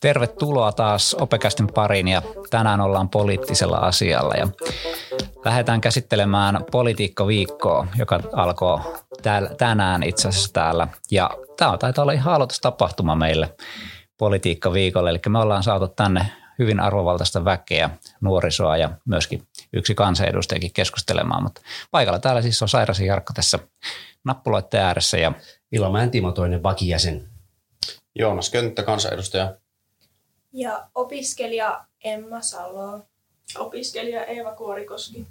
Tervetuloa 0.00 0.72
taas 0.72 1.16
Opekästin 1.20 1.66
pariin 1.66 2.08
ja 2.08 2.22
tänään 2.50 2.80
ollaan 2.80 3.08
poliittisella 3.08 3.76
asialla 3.76 4.34
ja 4.34 4.48
lähdetään 5.44 5.80
käsittelemään 5.80 6.64
politiikkaviikkoa, 6.70 7.86
joka 7.98 8.20
alkoi 8.32 8.80
täällä, 9.22 9.50
tänään 9.54 10.02
itse 10.02 10.28
asiassa 10.28 10.52
täällä. 10.52 10.88
Ja 11.10 11.30
tämä 11.56 11.78
taitaa 11.78 12.02
olla 12.02 12.12
ihan 12.12 12.34
aloitustapahtuma 12.34 13.14
meille 13.14 13.54
politiikkaviikolle, 14.18 15.10
eli 15.10 15.20
me 15.28 15.38
ollaan 15.38 15.62
saatu 15.62 15.88
tänne 15.88 16.26
hyvin 16.58 16.80
arvovaltaista 16.80 17.44
väkeä, 17.44 17.90
nuorisoa 18.20 18.76
ja 18.76 18.90
myöskin 19.04 19.42
yksi 19.72 19.94
kansanedustajakin 19.94 20.72
keskustelemaan, 20.72 21.42
mutta 21.42 21.60
paikalla 21.90 22.18
täällä 22.18 22.42
siis 22.42 22.62
on 22.62 22.68
Sairasi 22.68 23.06
Jarkko 23.06 23.32
tässä 23.32 23.58
nappuloiden 24.24 24.80
ääressä 24.80 25.18
ja 25.18 25.32
Ilomäen 25.72 26.10
Timo 26.10 26.32
toinen 26.32 26.62
vakijäsen. 26.62 27.28
Joonas 28.14 28.50
Könttä, 28.50 28.82
kansanedustaja. 28.82 29.56
Ja 30.52 30.88
opiskelija 30.94 31.84
Emma 32.04 32.40
Salo. 32.40 33.00
Opiskelija 33.58 34.24
Eeva 34.24 34.52
Kuorikoski. 34.54 35.26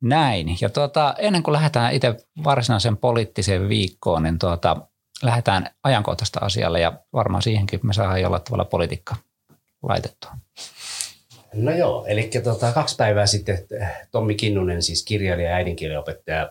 Näin. 0.00 0.56
Ja 0.60 0.68
tuota, 0.68 1.14
ennen 1.18 1.42
kuin 1.42 1.52
lähdetään 1.52 1.94
itse 1.94 2.16
varsinaiseen 2.44 2.96
poliittiseen 2.96 3.68
viikkoon, 3.68 4.22
niin 4.22 4.38
tuota, 4.38 4.76
lähdetään 5.22 5.70
ajankohtaista 5.84 6.40
asialle 6.42 6.80
ja 6.80 6.92
varmaan 7.12 7.42
siihenkin 7.42 7.80
me 7.82 7.92
saadaan 7.92 8.20
jollain 8.20 8.42
tavalla 8.42 8.64
politiikka 8.64 9.16
laitettua. 9.82 10.30
No 11.52 11.70
joo, 11.70 12.06
eli 12.06 12.30
tota, 12.44 12.72
kaksi 12.72 12.96
päivää 12.96 13.26
sitten 13.26 13.58
Tommi 14.10 14.34
Kinnunen, 14.34 14.82
siis 14.82 15.04
kirjailija 15.04 15.50
ja 15.50 15.56
äidinkielenopettaja, 15.56 16.50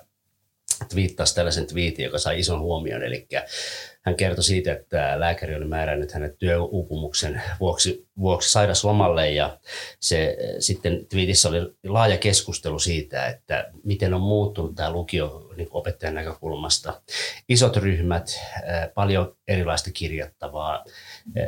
twiittasi 0.89 1.35
tällaisen 1.35 1.67
twiitin, 1.67 2.03
joka 2.03 2.17
sai 2.17 2.39
ison 2.39 2.59
huomion. 2.59 3.03
Eli 3.03 3.27
hän 4.01 4.15
kertoi 4.15 4.43
siitä, 4.43 4.71
että 4.71 5.19
lääkäri 5.19 5.55
oli 5.55 5.65
määrännyt 5.65 6.11
hänet 6.11 6.37
työuupumuksen 6.37 7.41
vuoksi, 7.59 8.07
vuoksi 8.21 8.51
sairaslomalle 8.51 9.31
ja 9.31 9.57
se 9.99 10.37
sitten 10.59 11.05
twiitissä 11.09 11.49
oli 11.49 11.57
laaja 11.83 12.17
keskustelu 12.17 12.79
siitä, 12.79 13.27
että 13.27 13.71
miten 13.83 14.13
on 14.13 14.21
muuttunut 14.21 14.75
tämä 14.75 14.91
lukio 14.91 15.51
niin 15.57 15.67
opettajan 15.71 16.15
näkökulmasta. 16.15 17.01
Isot 17.49 17.77
ryhmät, 17.77 18.39
paljon 18.93 19.35
erilaista 19.47 19.89
kirjattavaa. 19.93 20.85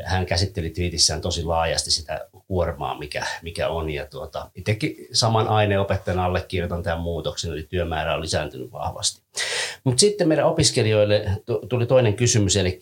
Hän 0.03 0.25
käsitteli 0.25 0.69
twiitissään 0.69 1.21
tosi 1.21 1.43
laajasti 1.43 1.91
sitä 1.91 2.27
kuormaa, 2.47 2.99
mikä, 2.99 3.25
mikä 3.41 3.69
on. 3.69 3.89
Ja 3.89 4.05
tuota, 4.05 4.51
itsekin 4.55 4.95
saman 5.11 5.47
aineopettajana 5.47 6.25
allekirjoitan 6.25 6.83
tämän 6.83 6.99
muutoksen, 6.99 7.51
eli 7.51 7.63
työmäärä 7.63 8.15
on 8.15 8.21
lisääntynyt 8.21 8.71
vahvasti. 8.71 9.21
Mutta 9.83 9.99
sitten 9.99 10.27
meidän 10.27 10.45
opiskelijoille 10.45 11.25
tuli 11.69 11.85
toinen 11.85 12.13
kysymys, 12.13 12.57
eli 12.57 12.79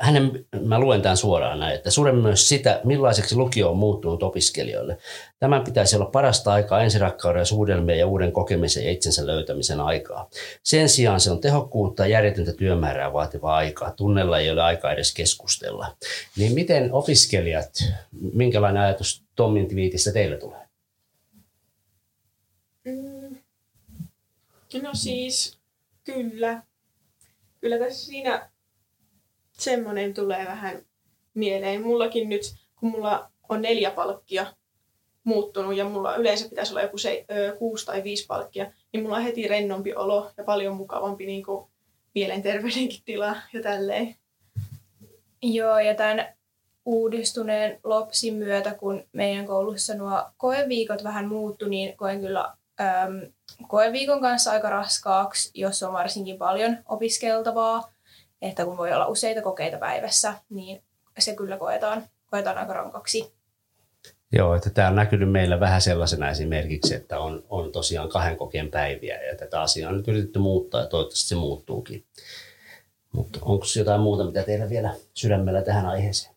hänen, 0.00 0.46
mä 0.60 0.78
luen 0.78 1.02
tämän 1.02 1.16
suoraan 1.16 1.60
näin, 1.60 1.74
että 1.74 1.90
suuren 1.90 2.16
myös 2.16 2.48
sitä, 2.48 2.80
millaiseksi 2.84 3.36
lukio 3.36 3.70
on 3.70 3.76
muuttunut 3.76 4.22
opiskelijoille. 4.22 4.98
Tämän 5.38 5.64
pitäisi 5.64 5.96
olla 5.96 6.06
parasta 6.06 6.52
aikaa 6.52 6.82
ensirakkauden 6.82 7.40
ja 7.40 7.44
suudelmien 7.44 7.98
ja 7.98 8.06
uuden 8.06 8.32
kokemisen 8.32 8.84
ja 8.84 8.90
itsensä 8.90 9.26
löytämisen 9.26 9.80
aikaa. 9.80 10.30
Sen 10.62 10.88
sijaan 10.88 11.20
se 11.20 11.30
on 11.30 11.40
tehokkuutta 11.40 12.02
ja 12.02 12.08
järjetöntä 12.08 12.52
työmäärää 12.52 13.12
vaativaa 13.12 13.56
aikaa. 13.56 13.90
Tunnella 13.90 14.38
ei 14.38 14.50
ole 14.50 14.62
aikaa 14.62 14.92
edes 14.92 15.14
keskustella. 15.14 15.96
Niin 16.36 16.52
miten 16.52 16.92
opiskelijat, 16.92 17.70
minkälainen 18.32 18.82
ajatus 18.82 19.22
Tommin 19.36 19.68
twiitissä 19.68 20.12
teille 20.12 20.36
tulee? 20.36 20.66
Mm. 22.84 23.36
No 24.82 24.90
siis, 24.92 25.58
kyllä. 26.04 26.62
Kyllä 27.60 27.78
tässä 27.78 28.06
siinä 28.06 28.50
semmoinen 29.58 30.14
tulee 30.14 30.44
vähän 30.44 30.82
mieleen. 31.34 31.82
Mullakin 31.82 32.28
nyt, 32.28 32.54
kun 32.76 32.90
mulla 32.90 33.30
on 33.48 33.62
neljä 33.62 33.90
palkkia 33.90 34.46
muuttunut 35.24 35.76
ja 35.76 35.84
mulla 35.84 36.16
yleensä 36.16 36.48
pitäisi 36.48 36.72
olla 36.72 36.82
joku 36.82 36.98
se, 36.98 37.24
ö, 37.30 37.56
kuusi 37.58 37.86
tai 37.86 38.04
viisi 38.04 38.26
palkkia, 38.26 38.72
niin 38.92 39.02
mulla 39.02 39.16
on 39.16 39.22
heti 39.22 39.48
rennompi 39.48 39.94
olo 39.94 40.30
ja 40.36 40.44
paljon 40.44 40.76
mukavampi 40.76 41.26
niin 41.26 41.44
kuin 41.44 41.70
mielenterveydenkin 42.14 43.02
tila 43.04 43.36
ja 43.52 43.62
tälleen. 43.62 44.14
Joo, 45.42 45.78
ja 45.78 45.94
tämän 45.94 46.36
uudistuneen 46.84 47.80
LOPSin 47.84 48.34
myötä, 48.34 48.74
kun 48.74 49.04
meidän 49.12 49.46
koulussa 49.46 49.94
nuo 49.94 50.24
koeviikot 50.36 51.04
vähän 51.04 51.28
muuttu, 51.28 51.68
niin 51.68 51.96
koen 51.96 52.20
kyllä 52.20 52.54
koeviikon 53.68 54.20
kanssa 54.20 54.50
aika 54.50 54.70
raskaaksi, 54.70 55.50
jos 55.54 55.82
on 55.82 55.92
varsinkin 55.92 56.38
paljon 56.38 56.76
opiskeltavaa 56.88 57.92
että 58.42 58.64
kun 58.64 58.76
voi 58.76 58.92
olla 58.92 59.06
useita 59.06 59.42
kokeita 59.42 59.78
päivässä, 59.78 60.34
niin 60.50 60.82
se 61.18 61.34
kyllä 61.34 61.56
koetaan, 61.56 62.04
koetaan 62.30 62.58
aika 62.58 62.72
rankaksi. 62.72 63.36
Joo, 64.32 64.54
että 64.54 64.70
tämä 64.70 64.88
on 64.88 64.94
näkynyt 64.94 65.32
meillä 65.32 65.60
vähän 65.60 65.82
sellaisena 65.82 66.30
esimerkiksi, 66.30 66.94
että 66.94 67.18
on, 67.18 67.44
on 67.48 67.72
tosiaan 67.72 68.08
kahden 68.08 68.36
kokeen 68.36 68.70
päiviä 68.70 69.22
ja 69.22 69.36
tätä 69.36 69.60
asiaa 69.60 69.90
on 69.90 69.96
nyt 69.96 70.08
yritetty 70.08 70.38
muuttaa 70.38 70.80
ja 70.80 70.86
toivottavasti 70.86 71.28
se 71.28 71.34
muuttuukin. 71.34 72.04
Mutta 73.12 73.38
onko 73.42 73.64
jotain 73.76 74.00
muuta, 74.00 74.24
mitä 74.24 74.42
teillä 74.42 74.68
vielä 74.68 74.94
sydämellä 75.14 75.62
tähän 75.62 75.86
aiheeseen? 75.86 76.36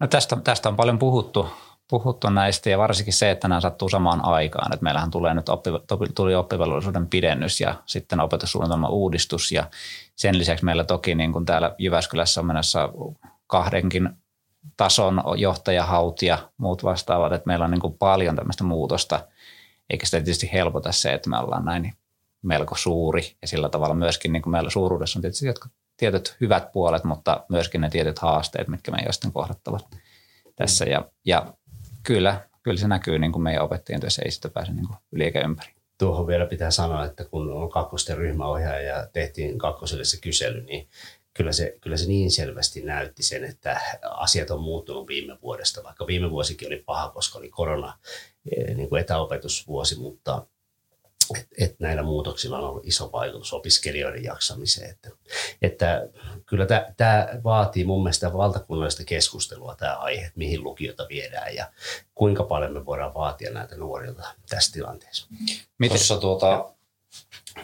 No 0.00 0.06
tästä, 0.06 0.36
tästä 0.44 0.68
on 0.68 0.76
paljon 0.76 0.98
puhuttu 0.98 1.46
puhuttu 1.88 2.30
näistä 2.30 2.70
ja 2.70 2.78
varsinkin 2.78 3.14
se, 3.14 3.30
että 3.30 3.48
nämä 3.48 3.60
sattuu 3.60 3.88
samaan 3.88 4.24
aikaan. 4.24 4.72
Että 4.72 4.84
meillähän 4.84 5.10
tulee 5.10 5.34
nyt 5.34 5.48
oppi, 5.48 5.70
tuli 6.14 6.34
oppivelvollisuuden 6.34 7.06
pidennys 7.06 7.60
ja 7.60 7.74
sitten 7.86 8.20
opetussuunnitelman 8.20 8.90
uudistus 8.90 9.52
ja 9.52 9.70
sen 10.16 10.38
lisäksi 10.38 10.64
meillä 10.64 10.84
toki 10.84 11.14
niin 11.14 11.32
kuin 11.32 11.46
täällä 11.46 11.74
Jyväskylässä 11.78 12.40
on 12.40 12.46
menossa 12.46 12.88
kahdenkin 13.46 14.10
tason 14.76 15.22
johtajahaut 15.36 16.22
ja 16.22 16.38
muut 16.56 16.84
vastaavat, 16.84 17.32
että 17.32 17.46
meillä 17.46 17.64
on 17.64 17.70
niin 17.70 17.80
kuin 17.80 17.98
paljon 17.98 18.36
tämmöistä 18.36 18.64
muutosta, 18.64 19.20
eikä 19.90 20.06
sitä 20.06 20.16
tietysti 20.16 20.50
helpota 20.52 20.92
se, 20.92 21.12
että 21.12 21.30
me 21.30 21.38
ollaan 21.38 21.64
näin 21.64 21.92
melko 22.42 22.74
suuri 22.76 23.36
ja 23.42 23.48
sillä 23.48 23.68
tavalla 23.68 23.94
myöskin 23.94 24.32
niin 24.32 24.42
kuin 24.42 24.50
meillä 24.50 24.70
suuruudessa 24.70 25.18
on 25.18 25.20
tietysti 25.20 25.46
jotkut 25.46 25.72
tietyt 25.96 26.36
hyvät 26.40 26.72
puolet, 26.72 27.04
mutta 27.04 27.44
myöskin 27.48 27.80
ne 27.80 27.90
tietyt 27.90 28.18
haasteet, 28.18 28.68
mitkä 28.68 28.90
meidän 28.90 29.12
sitten 29.12 29.32
kohdattavat 29.32 29.86
tässä. 30.56 30.84
Ja, 30.84 31.04
ja 31.24 31.54
kyllä, 32.06 32.40
kyllä 32.62 32.78
se 32.78 32.88
näkyy 32.88 33.18
niin 33.18 33.32
kuin 33.32 33.42
meidän 33.42 33.62
opettajien 33.62 34.00
työssä, 34.00 34.22
ei 34.24 34.30
sitä 34.30 34.48
pääse 34.48 34.72
niin 34.72 34.86
yli 35.12 35.24
eikä 35.24 35.40
ympäri. 35.40 35.72
Tuohon 35.98 36.26
vielä 36.26 36.46
pitää 36.46 36.70
sanoa, 36.70 37.04
että 37.04 37.24
kun 37.24 37.52
on 37.52 37.70
kakkosten 37.70 38.16
ryhmäohjaaja 38.16 38.96
ja 38.96 39.06
tehtiin 39.12 39.58
kakkoselle 39.58 40.04
se 40.04 40.20
kysely, 40.20 40.62
niin 40.62 40.88
kyllä 41.34 41.52
se, 41.52 41.78
kyllä 41.80 41.96
se 41.96 42.08
niin 42.08 42.30
selvästi 42.30 42.82
näytti 42.82 43.22
sen, 43.22 43.44
että 43.44 43.80
asiat 44.02 44.50
on 44.50 44.60
muuttunut 44.60 45.08
viime 45.08 45.38
vuodesta, 45.42 45.82
vaikka 45.84 46.06
viime 46.06 46.30
vuosikin 46.30 46.68
oli 46.68 46.82
paha, 46.86 47.10
koska 47.10 47.38
oli 47.38 47.48
korona 47.48 47.98
eh, 48.56 48.76
niin 48.76 48.88
kuin 48.88 49.00
etäopetusvuosi, 49.00 49.98
mutta 49.98 50.46
että 51.34 51.54
et 51.58 51.80
näillä 51.80 52.02
muutoksilla 52.02 52.58
on 52.58 52.64
ollut 52.64 52.86
iso 52.86 53.12
vaikutus 53.12 53.52
opiskelijoiden 53.52 54.24
jaksamiseen. 54.24 54.90
Että, 54.90 55.10
että 55.62 56.08
kyllä 56.46 56.66
tämä 56.96 57.28
vaatii 57.44 57.84
mun 57.84 58.02
mielestä 58.02 58.32
valtakunnallista 58.32 59.04
keskustelua 59.04 59.74
tämä 59.74 59.94
aihe, 59.94 60.26
että 60.26 60.38
mihin 60.38 60.64
lukiota 60.64 61.06
viedään 61.08 61.54
ja 61.54 61.70
kuinka 62.14 62.42
paljon 62.42 62.72
me 62.72 62.86
voidaan 62.86 63.14
vaatia 63.14 63.52
näitä 63.52 63.76
nuorilta 63.76 64.22
tässä 64.48 64.72
tilanteessa. 64.72 65.26
Miten? 65.78 65.96
Tuossa 65.96 66.16
tuota, 66.16 66.70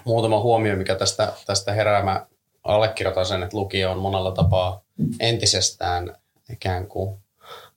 muutama 0.05 0.41
huomio, 0.41 0.77
mikä 0.77 0.94
tästä, 0.94 1.33
tästä 1.47 1.73
herää. 1.73 2.03
Mä 2.03 2.27
allekirjoitan 2.62 3.27
sen, 3.27 3.43
että 3.43 3.56
lukio 3.56 3.91
on 3.91 3.99
monella 3.99 4.33
tapaa 4.33 4.84
entisestään 5.21 6.17
ikään 6.53 6.87
kuin 6.87 7.19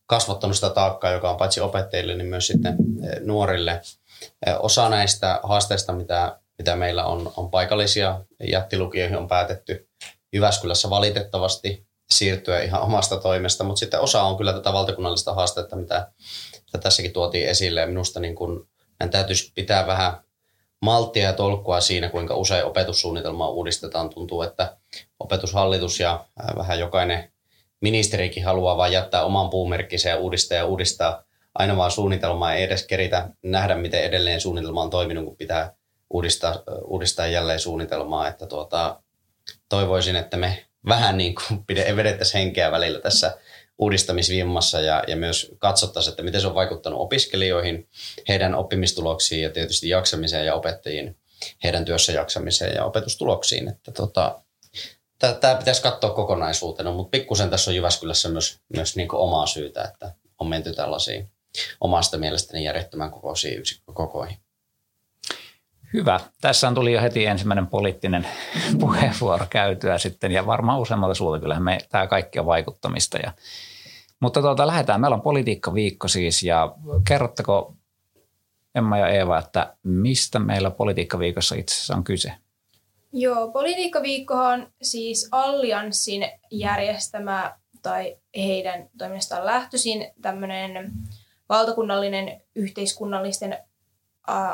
kasvattanut 0.05 0.55
sitä 0.55 0.69
taakkaa, 0.69 1.11
joka 1.11 1.29
on 1.29 1.37
paitsi 1.37 1.61
opettajille, 1.61 2.15
niin 2.15 2.27
myös 2.27 2.47
sitten 2.47 2.77
eh, 3.03 3.21
nuorille– 3.21 3.81
Osa 4.59 4.89
näistä 4.89 5.39
haasteista, 5.43 5.93
mitä, 5.93 6.39
mitä 6.57 6.75
meillä 6.75 7.05
on, 7.05 7.33
on 7.37 7.49
paikallisia 7.51 8.21
jättilukioihin 8.51 9.17
on 9.17 9.27
päätetty 9.27 9.89
Jyväskylässä 10.33 10.89
valitettavasti 10.89 11.85
siirtyä 12.09 12.61
ihan 12.61 12.81
omasta 12.81 13.17
toimesta, 13.17 13.63
mutta 13.63 13.79
sitten 13.79 13.99
osa 13.99 14.23
on 14.23 14.37
kyllä 14.37 14.53
tätä 14.53 14.73
valtakunnallista 14.73 15.33
haastetta, 15.33 15.75
mitä, 15.75 16.11
mitä 16.65 16.77
tässäkin 16.77 17.13
tuotiin 17.13 17.47
esille. 17.47 17.81
Ja 17.81 17.87
minusta 17.87 18.19
niin 18.19 18.35
kun, 18.35 18.67
meidän 18.99 19.11
täytyisi 19.11 19.51
pitää 19.55 19.87
vähän 19.87 20.17
malttia 20.81 21.23
ja 21.23 21.33
tolkkua 21.33 21.81
siinä, 21.81 22.09
kuinka 22.09 22.35
usein 22.35 22.65
opetussuunnitelmaa 22.65 23.49
uudistetaan. 23.49 24.09
Tuntuu, 24.09 24.41
että 24.41 24.77
opetushallitus 25.19 25.99
ja 25.99 26.25
vähän 26.57 26.79
jokainen 26.79 27.31
ministerikin 27.81 28.45
haluaa 28.45 28.77
vain 28.77 28.93
jättää 28.93 29.23
oman 29.23 29.49
puumerkkisen 29.49 30.09
ja 30.09 30.17
uudistaa 30.17 30.57
ja 30.57 30.65
uudistaa 30.65 31.23
aina 31.55 31.77
vaan 31.77 31.91
suunnitelmaa 31.91 32.53
ei 32.53 32.63
edes 32.63 32.87
keritä 32.87 33.29
nähdä, 33.43 33.75
miten 33.75 34.03
edelleen 34.03 34.41
suunnitelma 34.41 34.81
on 34.81 34.89
toiminut, 34.89 35.25
kun 35.25 35.37
pitää 35.37 35.73
uudistaa, 36.09 36.63
uudistaa 36.83 37.27
jälleen 37.27 37.59
suunnitelmaa. 37.59 38.27
Että 38.27 38.45
tuota, 38.45 39.01
toivoisin, 39.69 40.15
että 40.15 40.37
me 40.37 40.65
vähän 40.87 41.17
niin 41.17 41.35
kuin 41.35 41.65
vedettäisiin 41.95 42.43
henkeä 42.43 42.71
välillä 42.71 42.99
tässä 42.99 43.37
uudistamisvimmassa 43.77 44.81
ja, 44.81 45.03
ja 45.07 45.15
myös 45.15 45.51
katsottaisiin, 45.57 46.11
että 46.11 46.23
miten 46.23 46.41
se 46.41 46.47
on 46.47 46.55
vaikuttanut 46.55 46.99
opiskelijoihin, 46.99 47.87
heidän 48.27 48.55
oppimistuloksiin 48.55 49.43
ja 49.43 49.49
tietysti 49.49 49.89
jaksamiseen 49.89 50.45
ja 50.45 50.55
opettajiin. 50.55 51.17
heidän 51.63 51.85
työssä 51.85 52.11
jaksamiseen 52.11 52.75
ja 52.75 52.85
opetustuloksiin. 52.85 53.69
Että 53.69 53.91
tota, 53.91 54.41
tämä 55.19 55.55
pitäisi 55.55 55.81
katsoa 55.81 56.09
kokonaisuutena, 56.09 56.91
mutta 56.91 57.09
pikkusen 57.09 57.49
tässä 57.49 57.71
on 57.71 57.75
Jyväskylässä 57.75 58.29
myös, 58.29 58.59
myös 58.75 58.95
niin 58.95 59.15
omaa 59.15 59.47
syytä, 59.47 59.83
että 59.83 60.13
on 60.39 60.47
menty 60.47 60.73
tällaisiin 60.73 61.31
omasta 61.81 62.17
mielestäni 62.17 62.63
järjettömän 62.63 63.11
kokoisiin 63.11 63.59
yksikkökokoihin. 63.59 64.37
Hyvä. 65.93 66.19
Tässä 66.41 66.71
tuli 66.75 66.93
jo 66.93 67.01
heti 67.01 67.25
ensimmäinen 67.25 67.67
poliittinen 67.67 68.27
puheenvuoro 68.79 69.45
käytyä 69.49 69.97
sitten 69.97 70.31
ja 70.31 70.45
varmaan 70.45 70.79
useammalta 70.79 71.15
suulta 71.15 71.39
kyllähän 71.39 71.63
me, 71.63 71.77
tämä 71.89 72.07
kaikki 72.07 72.39
on 72.39 72.45
vaikuttamista. 72.45 73.17
Ja, 73.17 73.31
mutta 74.19 74.41
tuota, 74.41 74.67
lähdetään. 74.67 75.01
Meillä 75.01 75.15
on 75.15 75.21
politiikkaviikko 75.21 76.07
siis 76.07 76.43
ja 76.43 76.75
kerrotteko 77.07 77.75
Emma 78.75 78.97
ja 78.97 79.07
Eeva, 79.07 79.37
että 79.37 79.75
mistä 79.83 80.39
meillä 80.39 80.71
politiikkaviikossa 80.71 81.55
itse 81.55 81.75
asiassa 81.75 81.95
on 81.95 82.03
kyse? 82.03 82.33
Joo, 83.13 83.51
politiikkaviikkohan 83.51 84.61
on 84.61 84.67
siis 84.81 85.27
Allianssin 85.31 86.29
järjestämä 86.51 87.55
tai 87.81 88.17
heidän 88.37 88.89
toiminnastaan 88.97 89.45
lähtöisin 89.45 90.07
tämmöinen 90.21 90.91
valtakunnallinen 91.49 92.41
yhteiskunnallisten 92.55 93.57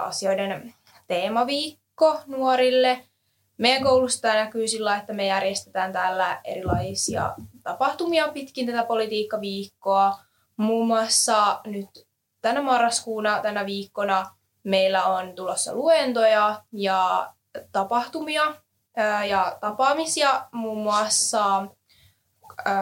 asioiden 0.02 0.74
teemaviikko 1.08 2.20
nuorille. 2.28 3.08
Meidän 3.58 3.84
koulussa 3.84 4.22
tämä 4.22 4.36
näkyy 4.36 4.68
sillä, 4.68 4.98
että 4.98 5.14
me 5.14 5.26
järjestetään 5.26 5.94
täällä 5.94 6.42
erilaisia 6.44 7.36
tapahtumia 7.64 8.28
pitkin 8.28 8.66
tätä 8.66 8.84
politiikkaviikkoa. 8.84 10.20
Muun 10.58 10.88
muassa 10.88 11.62
nyt 11.66 12.08
tänä 12.42 12.62
marraskuuna, 12.62 13.42
tänä 13.42 13.66
viikkona 13.66 14.36
meillä 14.64 15.06
on 15.06 15.36
tulossa 15.36 15.76
luentoja 15.76 16.64
ja 16.72 17.34
tapahtumia 17.72 18.56
ja 19.30 19.58
tapaamisia 19.62 20.48
muun 20.52 20.84
muassa 20.84 21.68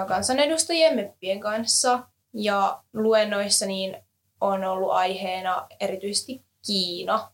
kansanedustajien 0.07 0.95
meppien 0.95 1.39
kanssa. 1.39 1.99
Ja 2.41 2.83
luennoissa 2.93 3.65
niin 3.65 3.97
on 4.41 4.63
ollut 4.63 4.91
aiheena 4.91 5.67
erityisesti 5.79 6.45
Kiina 6.67 7.31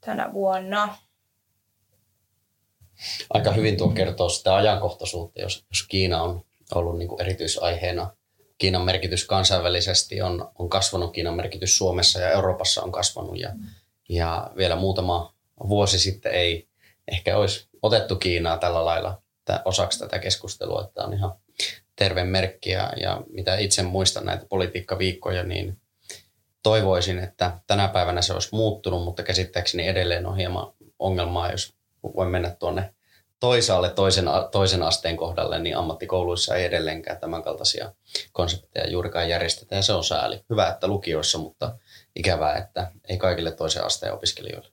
tänä 0.00 0.32
vuonna. 0.32 0.98
Aika 3.30 3.52
hyvin 3.52 3.76
tuo 3.76 3.88
kertoo 3.88 4.28
sitä 4.28 4.56
ajankohtaisuutta, 4.56 5.40
jos, 5.40 5.64
jos 5.70 5.86
Kiina 5.88 6.22
on 6.22 6.44
ollut 6.74 6.98
niin 6.98 7.08
kuin 7.08 7.20
erityisaiheena. 7.20 8.10
Kiinan 8.58 8.82
merkitys 8.82 9.26
kansainvälisesti 9.26 10.22
on, 10.22 10.50
on 10.58 10.68
kasvanut, 10.68 11.12
Kiinan 11.12 11.34
merkitys 11.34 11.78
Suomessa 11.78 12.20
ja 12.20 12.30
Euroopassa 12.30 12.82
on 12.82 12.92
kasvanut 12.92 13.38
ja, 13.38 13.52
ja 14.08 14.50
vielä 14.56 14.76
muutama 14.76 15.34
vuosi 15.68 15.98
sitten 15.98 16.32
ei 16.32 16.68
ehkä 17.12 17.36
olisi 17.36 17.68
otettu 17.82 18.16
Kiinaa 18.16 18.58
tällä 18.58 18.84
lailla 18.84 19.22
osaksi 19.64 19.98
tätä 19.98 20.18
keskustelua, 20.18 20.84
että 20.84 21.04
on 21.04 21.14
ihan 21.14 21.32
terve 21.98 22.24
merkki 22.24 22.70
ja, 22.70 22.92
ja 23.00 23.22
mitä 23.30 23.56
itse 23.56 23.82
muistan 23.82 24.26
näitä 24.26 24.46
politiikkaviikkoja, 24.48 25.42
niin 25.42 25.80
toivoisin, 26.62 27.18
että 27.18 27.60
tänä 27.66 27.88
päivänä 27.88 28.22
se 28.22 28.32
olisi 28.32 28.48
muuttunut, 28.52 29.04
mutta 29.04 29.22
käsittääkseni 29.22 29.88
edelleen 29.88 30.26
on 30.26 30.36
hieman 30.36 30.72
ongelmaa, 30.98 31.50
jos 31.50 31.74
voi 32.16 32.30
mennä 32.30 32.50
tuonne 32.50 32.94
toisaalle 33.40 33.90
toisen, 33.90 34.24
toisen 34.52 34.82
asteen 34.82 35.16
kohdalle, 35.16 35.58
niin 35.58 35.76
ammattikouluissa 35.76 36.54
ei 36.54 36.64
edelleenkään 36.64 37.18
tämän 37.18 37.42
kaltaisia 37.42 37.92
konsepteja 38.32 38.90
juurikaan 38.90 39.28
järjestetä 39.28 39.76
ja 39.76 39.82
se 39.82 39.92
on 39.92 40.04
sääli. 40.04 40.40
Hyvä, 40.50 40.68
että 40.68 40.86
lukioissa, 40.88 41.38
mutta 41.38 41.76
ikävää, 42.16 42.56
että 42.56 42.92
ei 43.08 43.18
kaikille 43.18 43.50
toisen 43.50 43.84
asteen 43.84 44.12
opiskelijoille. 44.12 44.68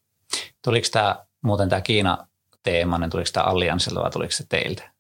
Tuliko 0.64 0.88
tämä 0.92 1.26
muuten 1.42 1.70
tämä 1.70 1.82
Kiina-teema, 1.82 2.98
niin 2.98 3.10
tuliko 3.10 3.30
tämä 3.34 3.46
Allianssilta 3.46 4.02
vai 4.02 4.12
tuliko 4.12 4.32
se 4.32 4.44
teiltä? 4.50 4.95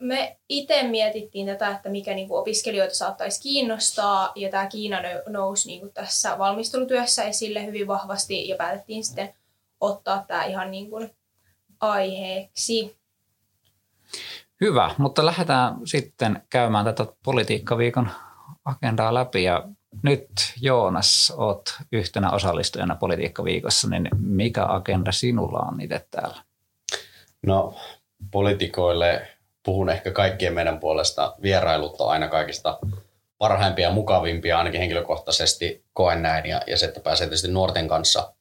Me 0.00 0.36
itse 0.48 0.82
mietittiin 0.82 1.46
tätä, 1.46 1.68
että 1.68 1.88
mikä 1.88 2.14
niin 2.14 2.28
kuin 2.28 2.40
opiskelijoita 2.40 2.94
saattaisi 2.94 3.42
kiinnostaa, 3.42 4.32
ja 4.34 4.50
tämä 4.50 4.66
Kiina 4.66 4.98
nousi 5.28 5.68
niin 5.68 5.80
kuin 5.80 5.92
tässä 5.92 6.38
valmistelutyössä 6.38 7.24
esille 7.24 7.66
hyvin 7.66 7.86
vahvasti, 7.86 8.48
ja 8.48 8.56
päätettiin 8.56 9.04
sitten 9.04 9.34
ottaa 9.80 10.24
tämä 10.28 10.44
ihan 10.44 10.70
niin 10.70 10.90
kuin 10.90 11.10
aiheeksi. 11.80 12.96
Hyvä, 14.60 14.94
mutta 14.98 15.26
lähdetään 15.26 15.74
sitten 15.84 16.42
käymään 16.50 16.84
tätä 16.84 17.06
politiikkaviikon 17.24 18.10
agendaa 18.64 19.14
läpi. 19.14 19.44
Ja 19.44 19.68
nyt 20.02 20.28
Joonas, 20.60 21.32
oot 21.36 21.74
yhtenä 21.92 22.30
osallistujana 22.30 22.96
politiikkaviikossa, 22.96 23.88
niin 23.88 24.08
mikä 24.18 24.66
agenda 24.68 25.12
sinulla 25.12 25.58
on 25.58 25.80
itse 25.80 26.06
täällä? 26.10 26.36
No, 27.46 27.74
politikoille 28.30 29.28
puhun 29.66 29.90
ehkä 29.90 30.10
kaikkien 30.10 30.54
meidän 30.54 30.80
puolesta. 30.80 31.34
Vierailut 31.42 32.00
on 32.00 32.10
aina 32.10 32.28
kaikista 32.28 32.78
parhaimpia 33.38 33.88
ja 33.88 33.94
mukavimpia, 33.94 34.58
ainakin 34.58 34.80
henkilökohtaisesti 34.80 35.84
koen 35.92 36.22
näin. 36.22 36.46
Ja, 36.46 36.62
ja 36.66 36.76
se, 36.76 36.86
että 36.86 37.00
pääsee 37.00 37.26
tietysti 37.26 37.48
nuorten 37.48 37.88
kanssa 37.88 38.34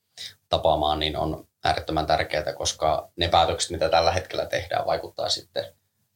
tapaamaan, 0.50 1.00
niin 1.00 1.18
on 1.18 1.48
äärettömän 1.64 2.06
tärkeää, 2.06 2.54
koska 2.54 3.12
ne 3.16 3.28
päätökset, 3.28 3.72
mitä 3.72 3.90
tällä 3.90 4.12
hetkellä 4.12 4.46
tehdään, 4.46 4.86
vaikuttaa 4.86 5.30
sitten 5.30 5.66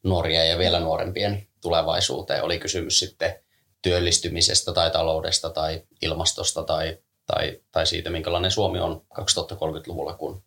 nuoria 0.03 0.45
ja 0.45 0.57
vielä 0.57 0.79
nuorempien 0.79 1.47
tulevaisuuteen. 1.61 2.43
Oli 2.43 2.59
kysymys 2.59 2.99
sitten 2.99 3.39
työllistymisestä 3.81 4.73
tai 4.73 4.91
taloudesta 4.91 5.49
tai 5.49 5.83
ilmastosta 6.01 6.63
tai, 6.63 6.97
tai, 7.25 7.59
tai 7.71 7.85
siitä, 7.85 8.09
minkälainen 8.09 8.51
Suomi 8.51 8.79
on 8.79 9.05
2030-luvulla, 9.19 10.13
kun 10.13 10.43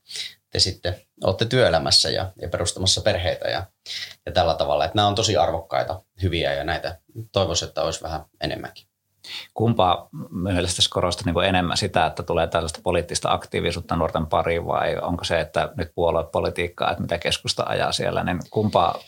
te 0.52 0.58
sitten 0.58 0.94
olette 1.24 1.44
työelämässä 1.44 2.10
ja, 2.10 2.30
ja 2.42 2.48
perustamassa 2.48 3.00
perheitä 3.00 3.48
ja, 3.48 3.64
ja 4.26 4.32
tällä 4.32 4.54
tavalla. 4.54 4.84
Että 4.84 4.96
nämä 4.96 5.08
on 5.08 5.14
tosi 5.14 5.36
arvokkaita, 5.36 6.02
hyviä 6.22 6.54
ja 6.54 6.64
näitä 6.64 6.98
toivoisin, 7.32 7.68
että 7.68 7.82
olisi 7.82 8.02
vähän 8.02 8.24
enemmänkin. 8.40 8.86
Kumpaa 9.54 10.08
mielestäsi 10.30 10.90
korostaa 10.90 11.32
niin 11.32 11.44
enemmän 11.44 11.76
sitä, 11.76 12.06
että 12.06 12.22
tulee 12.22 12.46
tällaista 12.46 12.80
poliittista 12.82 13.32
aktiivisuutta 13.32 13.96
nuorten 13.96 14.26
pariin 14.26 14.66
vai 14.66 14.96
onko 14.96 15.24
se, 15.24 15.40
että 15.40 15.72
nyt 15.76 15.92
puoluepolitiikkaa, 15.94 16.90
että 16.90 17.02
mitä 17.02 17.18
keskusta 17.18 17.62
ajaa 17.66 17.92
siellä, 17.92 18.24
niin 18.24 18.38
kumpaa? 18.50 18.98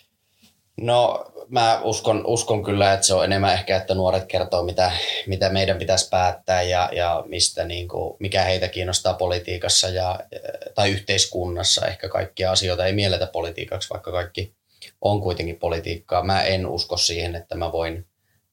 No 0.81 1.27
mä 1.49 1.81
uskon, 1.83 2.27
uskon 2.27 2.65
kyllä, 2.65 2.93
että 2.93 3.07
se 3.07 3.15
on 3.15 3.25
enemmän 3.25 3.55
ehkä, 3.55 3.77
että 3.77 3.95
nuoret 3.95 4.27
kertoo, 4.27 4.63
mitä, 4.63 4.93
mitä 5.27 5.49
meidän 5.49 5.79
pitäisi 5.79 6.09
päättää 6.09 6.63
ja, 6.63 6.91
ja 6.93 7.25
mistä, 7.27 7.65
niin 7.65 7.89
kuin, 7.89 8.17
mikä 8.19 8.43
heitä 8.43 8.69
kiinnostaa 8.69 9.15
politiikassa 9.15 9.89
ja, 9.89 10.21
tai 10.75 10.91
yhteiskunnassa. 10.91 11.87
Ehkä 11.87 12.09
kaikkia 12.09 12.51
asioita 12.51 12.87
ei 12.87 12.93
mielletä 12.93 13.27
politiikaksi, 13.27 13.91
vaikka 13.91 14.13
kaikki 14.13 14.55
on 15.01 15.21
kuitenkin 15.21 15.59
politiikkaa. 15.59 16.25
Mä 16.25 16.43
en 16.43 16.67
usko 16.67 16.97
siihen, 16.97 17.35
että 17.37 17.55
mä 17.55 17.73
voin 17.73 18.07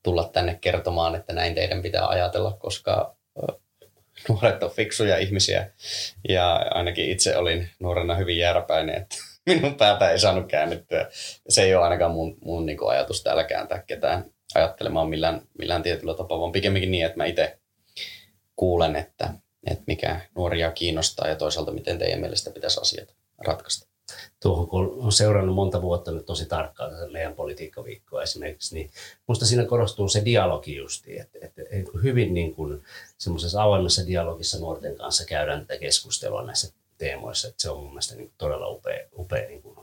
tulla 0.03 0.29
tänne 0.33 0.57
kertomaan, 0.61 1.15
että 1.15 1.33
näin 1.33 1.55
teidän 1.55 1.81
pitää 1.81 2.07
ajatella, 2.07 2.57
koska 2.59 3.15
nuoret 4.29 4.63
on 4.63 4.71
fiksuja 4.71 5.17
ihmisiä 5.17 5.69
ja 6.29 6.55
ainakin 6.71 7.11
itse 7.11 7.37
olin 7.37 7.69
nuorena 7.79 8.15
hyvin 8.15 8.37
jääräpäinen, 8.37 9.01
että 9.01 9.15
minun 9.49 9.75
päätä 9.75 10.11
ei 10.11 10.19
saanut 10.19 10.47
käännettyä. 10.47 11.09
Se 11.49 11.63
ei 11.63 11.75
ole 11.75 11.83
ainakaan 11.83 12.11
mun, 12.11 12.37
mun 12.41 12.65
niin 12.65 12.77
ajatus 12.87 13.23
täällä 13.23 13.43
kääntää 13.43 13.83
ketään 13.87 14.25
ajattelemaan 14.55 15.09
millään, 15.09 15.41
millään 15.59 15.83
tietyllä 15.83 16.13
tapaa, 16.13 16.39
vaan 16.39 16.51
pikemminkin 16.51 16.91
niin, 16.91 17.05
että 17.05 17.17
mä 17.17 17.25
itse 17.25 17.59
kuulen, 18.55 18.95
että, 18.95 19.33
että 19.67 19.83
mikä 19.87 20.21
nuoria 20.35 20.71
kiinnostaa 20.71 21.27
ja 21.27 21.35
toisaalta 21.35 21.71
miten 21.71 21.97
teidän 21.97 22.19
mielestä 22.19 22.51
pitäisi 22.51 22.81
asiat 22.81 23.15
ratkaista. 23.45 23.91
Tuohon 24.41 24.67
kun 24.67 24.97
on 24.99 25.11
seurannut 25.11 25.55
monta 25.55 25.81
vuotta 25.81 26.11
nyt 26.11 26.25
tosi 26.25 26.45
tarkkaan 26.45 27.11
meidän 27.11 27.35
politiikkaviikkoa 27.35 28.23
esimerkiksi, 28.23 28.75
niin 28.75 28.91
minusta 29.27 29.45
siinä 29.45 29.65
korostuu 29.65 30.07
se 30.07 30.25
dialogi 30.25 30.75
justi, 30.75 31.19
että, 31.19 31.39
että 31.41 31.61
hyvin 32.03 32.33
niin 32.33 32.55
kuin 32.55 32.83
semmoisessa 33.17 33.63
avoimessa 33.63 34.07
dialogissa 34.07 34.59
nuorten 34.59 34.95
kanssa 34.95 35.25
käydään 35.25 35.61
tätä 35.61 35.79
keskustelua 35.79 36.43
näissä 36.43 36.73
teemoissa. 37.01 37.47
Että 37.47 37.61
se 37.61 37.69
on 37.69 37.77
mun 37.77 37.89
mielestä 37.89 38.15
niin 38.15 38.33
todella 38.37 38.69
upea. 38.69 39.07
upea 39.17 39.47
niin 39.47 39.61
kuin, 39.61 39.77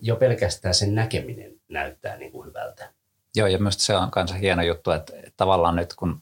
jo 0.00 0.16
pelkästään 0.16 0.74
sen 0.74 0.94
näkeminen 0.94 1.52
näyttää 1.68 2.16
niin 2.16 2.32
kuin 2.32 2.48
hyvältä. 2.48 2.92
Joo, 3.36 3.46
ja 3.46 3.58
myös 3.58 3.86
se 3.86 3.96
on 3.96 4.10
kanssa 4.10 4.36
hieno 4.36 4.62
juttu, 4.62 4.90
että 4.90 5.12
tavallaan 5.36 5.76
nyt 5.76 5.94
kun 5.94 6.20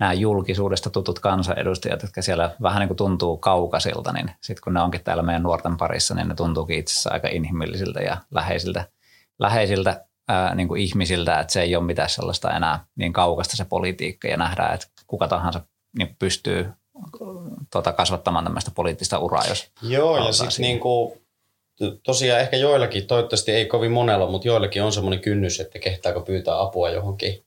nämä 0.00 0.12
julkisuudesta 0.12 0.90
tutut 0.90 1.18
kansanedustajat, 1.18 2.02
jotka 2.02 2.22
siellä 2.22 2.54
vähän 2.62 2.80
niin 2.80 2.88
kuin 2.88 2.96
tuntuu 2.96 3.36
kaukaisilta, 3.36 4.12
niin 4.12 4.30
sitten 4.40 4.62
kun 4.64 4.74
ne 4.74 4.80
onkin 4.80 5.04
täällä 5.04 5.22
meidän 5.22 5.42
nuorten 5.42 5.76
parissa, 5.76 6.14
niin 6.14 6.28
ne 6.28 6.34
tuntuukin 6.34 6.78
itse 6.78 6.92
asiassa 6.92 7.10
aika 7.12 7.28
inhimillisiltä 7.28 8.00
ja 8.00 8.16
läheisiltä, 8.30 8.88
läheisiltä 9.38 10.04
ää, 10.28 10.54
niin 10.54 10.68
kuin 10.68 10.80
ihmisiltä, 10.80 11.40
että 11.40 11.52
se 11.52 11.62
ei 11.62 11.76
ole 11.76 11.84
mitään 11.84 12.10
sellaista 12.10 12.56
enää 12.56 12.84
niin 12.96 13.12
kaukasta 13.12 13.56
se 13.56 13.64
politiikka 13.64 14.28
ja 14.28 14.36
nähdään, 14.36 14.74
että 14.74 14.86
kuka 15.06 15.28
tahansa 15.28 15.60
niin 15.98 16.16
pystyy 16.18 16.72
tuota, 17.72 17.92
kasvattamaan 17.92 18.44
tämmöistä 18.44 18.70
poliittista 18.70 19.18
uraa, 19.18 19.46
jos 19.48 19.70
Joo, 19.82 20.26
ja 20.26 20.32
sitten 20.32 20.62
niin 20.62 20.80
kuin, 20.80 21.20
tosiaan 22.02 22.40
ehkä 22.40 22.56
joillakin, 22.56 23.06
toivottavasti 23.06 23.52
ei 23.52 23.66
kovin 23.66 23.90
monella, 23.90 24.30
mutta 24.30 24.48
joillakin 24.48 24.82
on 24.82 24.92
semmoinen 24.92 25.20
kynnys, 25.20 25.60
että 25.60 25.78
kehtaako 25.78 26.20
pyytää 26.20 26.60
apua 26.60 26.90
johonkin. 26.90 27.44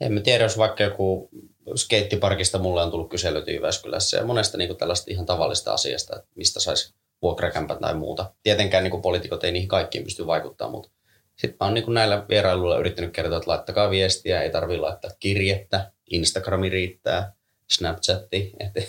En 0.00 0.12
mä 0.12 0.20
tiedä, 0.20 0.44
jos 0.44 0.58
vaikka 0.58 0.82
joku 0.82 1.28
skeittiparkista 1.76 2.58
mulle 2.58 2.82
on 2.82 2.90
tullut 2.90 3.10
kyselyt 3.10 3.48
Jyväskylässä 3.48 4.16
ja 4.16 4.24
monesta 4.24 4.58
niin 4.58 4.68
kuin 4.68 4.76
tällaista 4.76 5.10
ihan 5.10 5.26
tavallista 5.26 5.74
asiasta, 5.74 6.16
että 6.16 6.28
mistä 6.34 6.60
saisi 6.60 6.94
vuokrakämpät 7.22 7.80
tai 7.80 7.94
muuta. 7.94 8.32
Tietenkään 8.42 8.84
niin 8.84 9.02
poliitikot 9.02 9.44
ei 9.44 9.52
niihin 9.52 9.68
kaikkiin 9.68 10.04
pysty 10.04 10.26
vaikuttamaan, 10.26 10.72
mutta 10.72 10.90
sitten 11.36 11.56
mä 11.60 11.66
oon 11.66 11.74
niin 11.74 11.94
näillä 11.94 12.26
vierailuilla 12.28 12.78
yrittänyt 12.78 13.12
kertoa, 13.12 13.36
että 13.36 13.50
laittakaa 13.50 13.90
viestiä, 13.90 14.42
ei 14.42 14.50
tarvitse 14.50 14.80
laittaa 14.80 15.10
kirjettä, 15.20 15.92
Instagrami 16.10 16.68
riittää, 16.68 17.32
Snapchatti, 17.70 18.52
että 18.60 18.80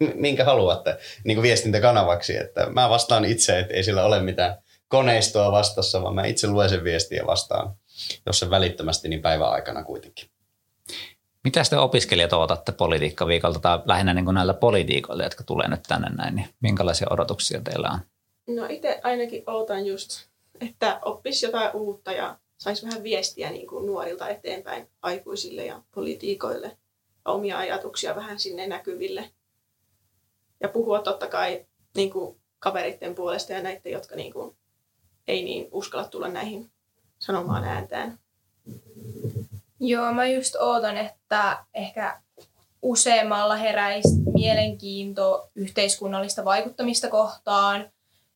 minkä 0.14 0.44
haluatte 0.44 0.96
niin 1.24 1.36
kuin 1.36 1.42
viestintäkanavaksi. 1.42 2.36
Että 2.36 2.66
mä 2.70 2.90
vastaan 2.90 3.24
itse, 3.24 3.58
että 3.58 3.74
ei 3.74 3.84
sillä 3.84 4.04
ole 4.04 4.20
mitään 4.20 4.56
koneistoa 4.88 5.52
vastassa, 5.52 6.02
vaan 6.02 6.14
mä 6.14 6.26
itse 6.26 6.48
luen 6.48 6.68
sen 6.68 6.84
viestiä 6.84 7.26
vastaan, 7.26 7.74
jos 8.26 8.38
se 8.38 8.50
välittömästi, 8.50 9.08
niin 9.08 9.22
päivän 9.22 9.50
aikana 9.50 9.84
kuitenkin. 9.84 10.26
Mitä 11.44 11.62
te 11.70 11.76
opiskelijat 11.76 12.32
odotatte 12.32 12.72
politiikkaviikolta 12.72 13.60
tai 13.60 13.78
lähinnä 13.84 14.14
niin 14.14 14.24
kuin 14.24 14.34
näiltä 14.34 14.54
politiikoilta, 14.54 15.24
jotka 15.24 15.44
tulee 15.44 15.68
nyt 15.68 15.82
tänne 15.88 16.08
näin, 16.16 16.34
niin 16.34 16.48
minkälaisia 16.60 17.06
odotuksia 17.10 17.60
teillä 17.60 17.90
on? 17.90 17.98
No 18.56 18.66
itse 18.68 19.00
ainakin 19.02 19.42
odotan 19.46 19.86
just, 19.86 20.10
että 20.60 21.00
oppisi 21.04 21.46
jotain 21.46 21.70
uutta 21.74 22.12
ja 22.12 22.36
saisi 22.58 22.86
vähän 22.86 23.02
viestiä 23.02 23.50
niin 23.50 23.66
kuin 23.66 23.86
nuorilta 23.86 24.28
eteenpäin 24.28 24.88
aikuisille 25.02 25.64
ja 25.64 25.82
politiikoille. 25.94 26.76
Omia 27.24 27.58
ajatuksia 27.58 28.16
vähän 28.16 28.38
sinne 28.38 28.66
näkyville. 28.66 29.30
Ja 30.60 30.68
puhua 30.68 31.02
totta 31.02 31.26
kai 31.26 31.66
niin 31.94 32.10
kuin 32.10 32.40
kaveritten 32.58 33.14
puolesta 33.14 33.52
ja 33.52 33.62
näiden, 33.62 33.92
jotka 33.92 34.16
niin 34.16 34.32
kuin, 34.32 34.56
ei 35.28 35.44
niin 35.44 35.68
uskalla 35.72 36.08
tulla 36.08 36.28
näihin 36.28 36.70
sanomaan 37.18 37.64
ääntään. 37.64 38.18
Joo, 39.80 40.12
mä 40.12 40.26
just 40.26 40.54
ootan, 40.54 40.96
että 40.96 41.64
ehkä 41.74 42.20
useammalla 42.82 43.56
heräisi 43.56 44.08
mielenkiinto 44.34 45.50
yhteiskunnallista 45.54 46.44
vaikuttamista 46.44 47.08
kohtaan. 47.08 47.90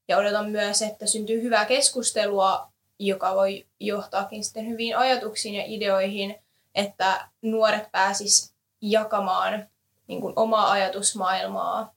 Ja 0.09 0.19
odotan 0.19 0.51
myös, 0.51 0.83
että 0.83 1.07
syntyy 1.07 1.43
hyvää 1.43 1.65
keskustelua, 1.65 2.69
joka 2.99 3.35
voi 3.35 3.67
johtaakin 3.81 4.45
sitten 4.45 4.69
hyviin 4.69 4.97
ajatuksiin 4.97 5.55
ja 5.55 5.63
ideoihin, 5.67 6.37
että 6.75 7.29
nuoret 7.43 7.93
pääsis 7.93 8.56
jakamaan 8.91 9.69
niin 10.07 10.21
kuin 10.21 10.33
omaa 10.37 10.71
ajatusmaailmaa 10.71 11.95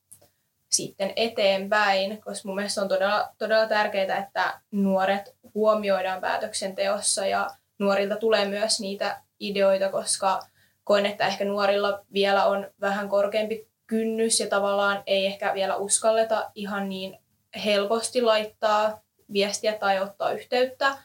sitten 0.69 1.13
eteenpäin, 1.15 2.21
koska 2.21 2.47
mun 2.47 2.55
mielestä 2.55 2.81
on 2.81 2.87
todella, 2.87 3.29
todella 3.37 3.67
tärkeää, 3.67 4.17
että 4.17 4.59
nuoret 4.71 5.35
huomioidaan 5.53 6.21
päätöksenteossa 6.21 7.25
ja 7.25 7.49
nuorilta 7.79 8.15
tulee 8.15 8.45
myös 8.45 8.79
niitä 8.79 9.21
ideoita, 9.39 9.89
koska 9.89 10.39
koen, 10.83 11.05
että 11.05 11.27
ehkä 11.27 11.45
nuorilla 11.45 12.05
vielä 12.13 12.45
on 12.45 12.67
vähän 12.81 13.09
korkeampi 13.09 13.67
kynnys 13.87 14.39
ja 14.39 14.47
tavallaan 14.47 15.03
ei 15.05 15.25
ehkä 15.25 15.53
vielä 15.53 15.75
uskalleta 15.75 16.51
ihan 16.55 16.89
niin 16.89 17.19
helposti 17.65 18.21
laittaa 18.21 19.01
viestiä 19.33 19.73
tai 19.73 19.99
ottaa 19.99 20.31
yhteyttä 20.31 20.97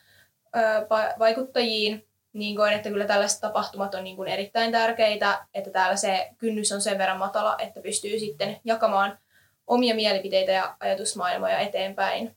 vaikuttajiin, 1.19 2.07
niin 2.35 2.57
koen, 2.57 2.73
että 2.73 2.89
kyllä 2.89 3.05
tällaiset 3.05 3.41
tapahtumat 3.41 3.95
on 3.95 4.05
niin 4.05 4.17
kuin 4.17 4.29
erittäin 4.29 4.73
tärkeitä, 4.73 5.47
että 5.55 5.71
täällä 5.71 5.97
se 5.97 6.31
kynnys 6.39 6.73
on 6.73 6.81
sen 6.81 6.99
verran 6.99 7.19
matala, 7.19 7.57
että 7.59 7.81
pystyy 7.81 8.19
sitten 8.19 8.61
jakamaan 8.65 9.19
omia 9.67 9.95
mielipiteitä 9.95 10.53
ja 10.53 10.77
ajatusmaailmoja 10.81 11.59
eteenpäin. 11.59 12.37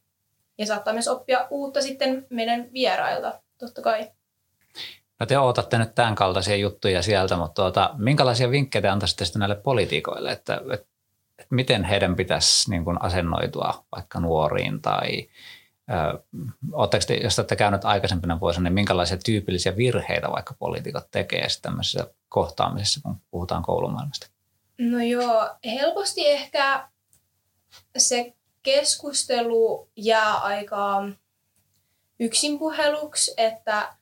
Ja 0.58 0.66
saattaa 0.66 0.94
myös 0.94 1.08
oppia 1.08 1.48
uutta 1.50 1.82
sitten 1.82 2.28
meidän 2.30 2.74
vierailta, 2.74 3.40
totta 3.58 3.82
kai. 3.82 4.12
No 5.20 5.26
te 5.26 5.38
odotatte 5.38 5.78
nyt 5.78 5.96
tämän 5.96 6.16
kaltaisia 6.16 6.56
juttuja 6.56 7.02
sieltä, 7.02 7.38
mutta 7.38 7.62
tuota, 7.62 7.90
minkälaisia 7.98 8.52
vinkkejä 8.52 8.82
te 8.82 8.88
antaisitte 8.88 9.26
sitten 9.26 9.40
näille 9.40 9.56
poliitikoille, 9.56 10.32
että, 10.32 10.56
että, 10.56 10.88
että 11.40 11.56
miten 11.56 11.84
heidän 11.84 12.16
pitäisi 12.16 12.70
niin 12.70 12.84
kuin 12.84 13.02
asennoitua 13.02 13.86
vaikka 13.96 14.20
nuoriin 14.20 14.82
tai 14.82 15.28
Oletteko 16.72 17.04
te, 17.08 17.14
jos 17.16 17.40
olette 17.40 17.56
käynyt 17.56 17.86
aikaisempina 17.86 18.40
vuosina, 18.40 18.64
niin 18.64 18.74
minkälaisia 18.74 19.18
tyypillisiä 19.26 19.78
virheitä 19.78 20.32
vaikka 20.32 20.56
poliitikot 20.60 21.12
tekee 21.12 21.48
tämmöisessä 21.62 22.08
kohtaamisessa, 22.30 23.00
kun 23.04 23.22
puhutaan 23.32 23.64
koulumaailmasta? 23.64 24.28
No 24.78 25.00
joo, 25.00 25.50
helposti 25.66 26.28
ehkä 26.28 26.90
se 27.98 28.34
keskustelu 28.64 29.90
jää 29.96 30.38
aika 30.38 31.10
yksinpuheluksi, 32.20 33.34
että 33.38 33.96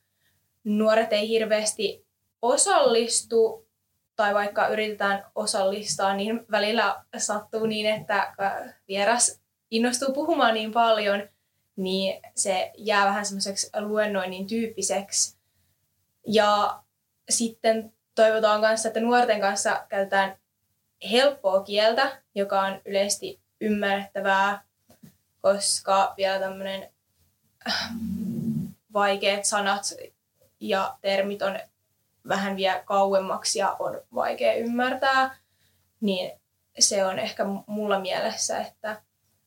nuoret 0.64 1.12
ei 1.12 1.28
hirveästi 1.28 2.06
osallistu 2.42 3.66
tai 4.16 4.34
vaikka 4.34 4.68
yritetään 4.68 5.26
osallistaa, 5.34 6.14
niin 6.14 6.46
välillä 6.50 7.04
sattuu 7.18 7.66
niin, 7.66 7.86
että 7.86 8.34
vieras 8.88 9.40
innostuu 9.70 10.12
puhumaan 10.12 10.54
niin 10.54 10.72
paljon, 10.72 11.28
niin 11.76 12.22
se 12.34 12.72
jää 12.76 13.06
vähän 13.06 13.26
semmoiseksi 13.26 13.70
luennoinnin 13.80 14.46
tyyppiseksi. 14.46 15.36
Ja 16.26 16.82
sitten 17.28 17.92
toivotaan 18.14 18.60
kanssa, 18.60 18.88
että 18.88 19.00
nuorten 19.00 19.40
kanssa 19.40 19.86
käytetään 19.88 20.36
helppoa 21.10 21.62
kieltä, 21.62 22.22
joka 22.34 22.60
on 22.60 22.80
yleisesti 22.84 23.40
ymmärrettävää, 23.60 24.64
koska 25.42 26.14
vielä 26.16 26.38
tämmöinen 26.38 26.90
vaikeat 28.92 29.44
sanat 29.44 29.82
ja 30.60 30.98
termit 31.00 31.42
on 31.42 31.58
vähän 32.28 32.56
vielä 32.56 32.82
kauemmaksi 32.84 33.58
ja 33.58 33.76
on 33.78 34.00
vaikea 34.14 34.54
ymmärtää, 34.54 35.36
niin 36.00 36.40
se 36.78 37.04
on 37.04 37.18
ehkä 37.18 37.44
mulla 37.66 38.00
mielessä, 38.00 38.58
että 38.58 39.02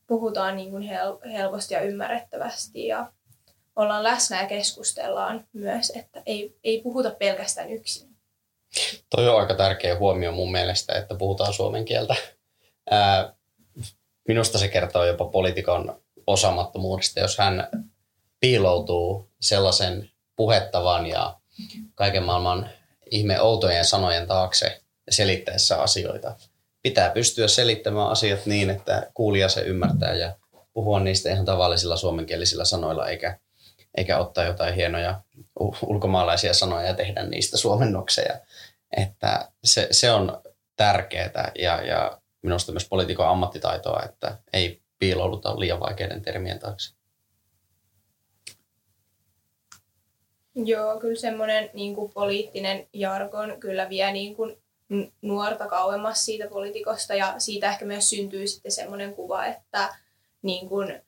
puhutaan 0.09 0.55
niin 0.55 0.71
kuin 0.71 0.83
hel- 0.83 1.31
helposti 1.31 1.73
ja 1.73 1.81
ymmärrettävästi 1.81 2.87
ja 2.87 3.11
ollaan 3.75 4.03
läsnä 4.03 4.41
ja 4.41 4.47
keskustellaan 4.47 5.47
myös, 5.53 5.91
että 5.95 6.21
ei, 6.25 6.57
ei 6.63 6.81
puhuta 6.81 7.11
pelkästään 7.11 7.71
yksin. 7.71 8.09
Toi 9.15 9.29
on 9.29 9.39
aika 9.39 9.53
tärkeä 9.55 9.97
huomio 9.97 10.31
mun 10.31 10.51
mielestä, 10.51 10.97
että 10.97 11.15
puhutaan 11.15 11.53
suomen 11.53 11.85
kieltä. 11.85 12.15
Ää, 12.91 13.33
minusta 14.27 14.57
se 14.57 14.67
kertoo 14.67 15.05
jopa 15.05 15.25
poliitikon 15.25 16.01
osaamattomuudesta, 16.27 17.19
jos 17.19 17.37
hän 17.37 17.67
piiloutuu 18.39 19.29
sellaisen 19.41 20.09
puhettavan 20.35 21.05
ja 21.05 21.39
kaiken 21.95 22.23
maailman 22.23 22.69
ihme 23.11 23.41
outojen 23.41 23.85
sanojen 23.85 24.27
taakse 24.27 24.81
selittäessä 25.09 25.81
asioita. 25.81 26.35
Pitää 26.81 27.09
pystyä 27.09 27.47
selittämään 27.47 28.09
asiat 28.09 28.45
niin, 28.45 28.69
että 28.69 29.11
kuulija 29.13 29.49
se 29.49 29.61
ymmärtää 29.61 30.13
ja 30.13 30.35
puhua 30.73 30.99
niistä 30.99 31.29
ihan 31.29 31.45
tavallisilla 31.45 31.97
suomenkielisillä 31.97 32.65
sanoilla, 32.65 33.07
eikä, 33.07 33.39
eikä 33.97 34.17
ottaa 34.17 34.43
jotain 34.43 34.75
hienoja 34.75 35.21
ulkomaalaisia 35.81 36.53
sanoja 36.53 36.87
ja 36.87 36.93
tehdä 36.93 37.23
niistä 37.23 37.57
suomennokseja. 37.57 38.39
Että 38.97 39.51
se, 39.63 39.87
se 39.91 40.11
on 40.11 40.41
tärkeää 40.75 41.51
ja, 41.59 41.81
ja 41.81 42.21
minusta 42.41 42.71
myös 42.71 42.89
poliitikon 42.89 43.27
ammattitaitoa, 43.27 44.03
että 44.05 44.37
ei 44.53 44.81
piilouduta 44.99 45.59
liian 45.59 45.79
vaikeiden 45.79 46.21
termien 46.21 46.59
taakse. 46.59 46.93
Joo, 50.55 50.99
kyllä 50.99 51.19
semmoinen 51.19 51.69
niin 51.73 51.95
poliittinen 52.13 52.87
jargon 52.93 53.59
kyllä 53.59 53.89
vie 53.89 54.11
niin 54.11 54.35
kuin 54.35 54.61
nuorta 55.21 55.67
kauemmas 55.67 56.25
siitä 56.25 56.47
poliitikosta 56.47 57.15
ja 57.15 57.35
siitä 57.37 57.71
ehkä 57.71 57.85
myös 57.85 58.09
syntyy 58.09 58.47
sitten 58.47 58.71
semmoinen 58.71 59.15
kuva, 59.15 59.45
että 59.45 59.95
niin 60.41 60.69
kuin 60.69 61.01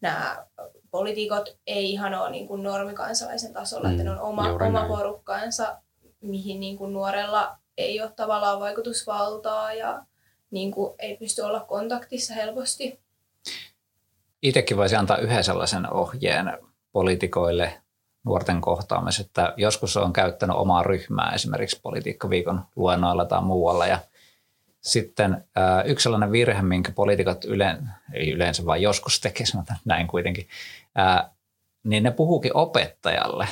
nämä 0.00 0.46
poliitikot 0.90 1.58
ei 1.66 1.90
ihan 1.90 2.14
ole 2.14 2.30
niin 2.30 2.48
kuin 2.48 2.62
normikansalaisen 2.62 3.52
tasolla, 3.52 3.88
mm, 3.88 3.90
että 3.90 4.04
ne 4.04 4.10
on 4.10 4.20
oma, 4.20 4.52
oma 4.66 4.88
porukkaansa, 4.88 5.78
mihin 6.20 6.60
niin 6.60 6.78
kuin 6.78 6.92
nuorella 6.92 7.58
ei 7.76 8.02
ole 8.02 8.12
tavallaan 8.16 8.60
vaikutusvaltaa 8.60 9.74
ja 9.74 10.02
niin 10.50 10.70
kuin 10.70 10.94
ei 10.98 11.16
pysty 11.16 11.42
olla 11.42 11.60
kontaktissa 11.60 12.34
helposti. 12.34 13.00
Itsekin 14.42 14.76
voisi 14.76 14.96
antaa 14.96 15.18
yhden 15.18 15.44
sellaisen 15.44 15.92
ohjeen 15.92 16.58
poliitikoille 16.92 17.82
nuorten 18.24 18.60
kohtaamisessa, 18.60 19.22
että 19.22 19.54
joskus 19.56 19.96
on 19.96 20.12
käyttänyt 20.12 20.56
omaa 20.56 20.82
ryhmää 20.82 21.32
esimerkiksi 21.34 21.80
politiikkaviikon 21.82 22.64
luennoilla 22.76 23.24
tai 23.24 23.42
muualla 23.42 23.86
ja 23.86 23.98
sitten 24.80 25.44
yksi 25.84 26.02
sellainen 26.02 26.32
virhe, 26.32 26.62
minkä 26.62 26.92
poliitikot 26.92 27.44
yleen, 27.44 27.88
ei 28.12 28.30
yleensä 28.30 28.66
vaan 28.66 28.82
joskus 28.82 29.20
tekee, 29.20 29.46
näin 29.84 30.06
kuitenkin, 30.06 30.48
niin 31.84 32.02
ne 32.02 32.10
puhuukin 32.10 32.56
opettajalle, 32.56 33.48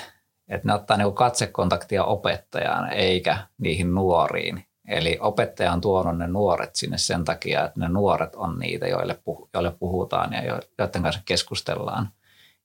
että 0.49 0.68
ne 0.68 0.75
ottaa 0.75 0.96
niinku 0.96 1.12
katsekontaktia 1.12 2.04
opettajaan 2.04 2.92
eikä 2.92 3.38
niihin 3.58 3.94
nuoriin. 3.94 4.64
Eli 4.88 5.18
opettaja 5.20 5.73
on 5.73 5.80
tuonut 5.80 6.18
ne 6.18 6.26
nuoret 6.26 6.76
sinne 6.76 6.99
sen 6.99 7.25
takia, 7.25 7.64
että 7.64 7.80
ne 7.80 7.88
nuoret 7.88 8.35
on 8.35 8.58
niitä, 8.58 8.88
joille, 8.88 9.18
joille 9.54 9.70
puhutaan 9.70 10.32
ja 10.32 10.61
joiden 10.78 11.02
kanssa 11.02 11.23
keskustellaan. 11.25 12.08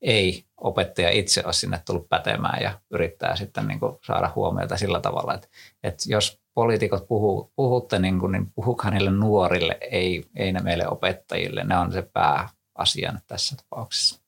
ei 0.01 0.45
opettaja 0.61 1.09
itse 1.09 1.41
ole 1.45 1.53
sinne 1.53 1.81
tullut 1.85 2.09
pätemään 2.09 2.63
ja 2.63 2.79
yrittää 2.91 3.35
sitten 3.35 3.67
niin 3.67 3.79
kuin 3.79 3.97
saada 4.05 4.31
huomiota 4.35 4.77
sillä 4.77 4.99
tavalla, 4.99 5.33
että, 5.33 5.47
että 5.83 6.03
jos 6.07 6.41
poliitikot 6.53 7.07
puhuu, 7.07 7.51
puhutte, 7.55 7.99
niin, 7.99 8.19
kuin, 8.19 8.31
niin 8.31 8.51
puhukaa 8.55 8.91
niille 8.91 9.11
nuorille, 9.11 9.77
ei, 9.81 10.25
ei 10.35 10.51
ne 10.51 10.59
meille 10.59 10.87
opettajille. 10.87 11.63
Ne 11.63 11.77
on 11.77 11.91
se 11.91 12.01
pääasia 12.01 13.13
tässä 13.27 13.55
tapauksessa. 13.55 14.21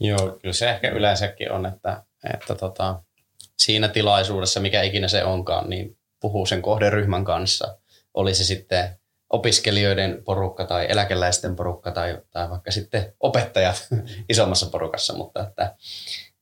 Joo, 0.00 0.38
kyllä 0.42 0.52
se 0.52 0.70
ehkä 0.70 0.90
yleensäkin 0.90 1.52
on, 1.52 1.66
että, 1.66 2.02
että 2.34 2.54
tota, 2.54 3.02
siinä 3.58 3.88
tilaisuudessa, 3.88 4.60
mikä 4.60 4.82
ikinä 4.82 5.08
se 5.08 5.24
onkaan, 5.24 5.70
niin 5.70 5.98
puhuu 6.20 6.46
sen 6.46 6.62
kohderyhmän 6.62 7.24
kanssa. 7.24 7.78
Oli 8.14 8.34
se 8.34 8.44
sitten 8.44 8.97
opiskelijoiden 9.30 10.22
porukka 10.24 10.64
tai 10.64 10.86
eläkeläisten 10.88 11.56
porukka 11.56 11.90
tai, 11.90 12.18
tai 12.30 12.50
vaikka 12.50 12.70
sitten 12.70 13.12
opettajat 13.20 13.88
isommassa 14.28 14.66
porukassa, 14.66 15.16
mutta 15.16 15.42
että, 15.42 15.76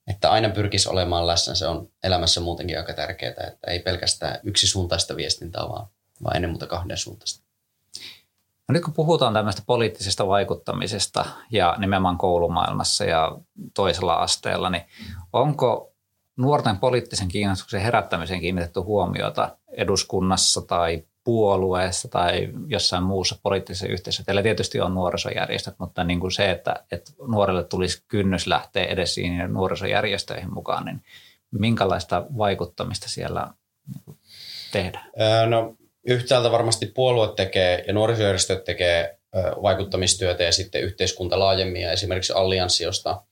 että 0.06 0.30
aina 0.30 0.48
pyrkisi 0.48 0.88
olemaan 0.88 1.26
läsnä. 1.26 1.54
Se 1.54 1.66
on 1.66 1.88
elämässä 2.02 2.40
muutenkin 2.40 2.78
aika 2.78 2.92
tärkeää, 2.92 3.30
että 3.30 3.70
ei 3.70 3.78
pelkästään 3.78 4.40
yksisuuntaista 4.44 5.16
viestintää, 5.16 5.68
vaan, 5.68 5.86
vaan 6.24 6.36
ennen 6.36 6.50
muuta 6.50 6.66
kahden 6.66 6.96
suuntaista. 6.96 7.46
No 8.68 8.72
nyt 8.72 8.84
kun 8.84 8.94
puhutaan 8.94 9.34
tämmöistä 9.34 9.62
poliittisesta 9.66 10.26
vaikuttamisesta 10.26 11.24
ja 11.50 11.76
nimenomaan 11.78 12.18
koulumaailmassa 12.18 13.04
ja 13.04 13.38
toisella 13.74 14.14
asteella, 14.14 14.70
niin 14.70 14.82
onko 15.32 15.92
nuorten 16.36 16.78
poliittisen 16.78 17.28
kiinnostuksen 17.28 17.80
herättämiseen 17.80 18.40
kiinnitetty 18.40 18.80
huomiota 18.80 19.56
eduskunnassa 19.68 20.62
tai 20.62 21.04
puolueessa 21.26 22.08
tai 22.08 22.48
jossain 22.66 23.02
muussa 23.02 23.38
poliittisessa 23.42 23.86
yhteisössä. 23.86 24.24
Teillä 24.24 24.42
tietysti 24.42 24.80
on 24.80 24.94
nuorisojärjestöt, 24.94 25.74
mutta 25.78 26.04
niin 26.04 26.20
kuin 26.20 26.32
se, 26.32 26.50
että, 26.50 26.84
että 26.92 27.12
nuorelle 27.28 27.64
tulisi 27.64 28.02
kynnys 28.08 28.46
lähteä 28.46 28.84
edes 28.84 29.14
siihen 29.14 29.52
nuorisojärjestöihin 29.52 30.54
mukaan, 30.54 30.84
niin 30.84 31.02
minkälaista 31.50 32.24
vaikuttamista 32.38 33.08
siellä 33.08 33.46
tehdään? 34.72 35.10
No 35.46 35.74
yhtäältä 36.06 36.50
varmasti 36.50 36.86
puolue 36.86 37.34
tekee 37.36 37.84
ja 37.86 37.92
nuorisojärjestöt 37.92 38.64
tekee 38.64 39.18
vaikuttamistyötä 39.62 40.42
ja 40.42 40.52
sitten 40.52 40.82
yhteiskunta 40.82 41.38
laajemmin 41.38 41.82
ja 41.82 41.92
esimerkiksi 41.92 42.32
Allianssi, 42.32 42.84
josta, 42.84 43.22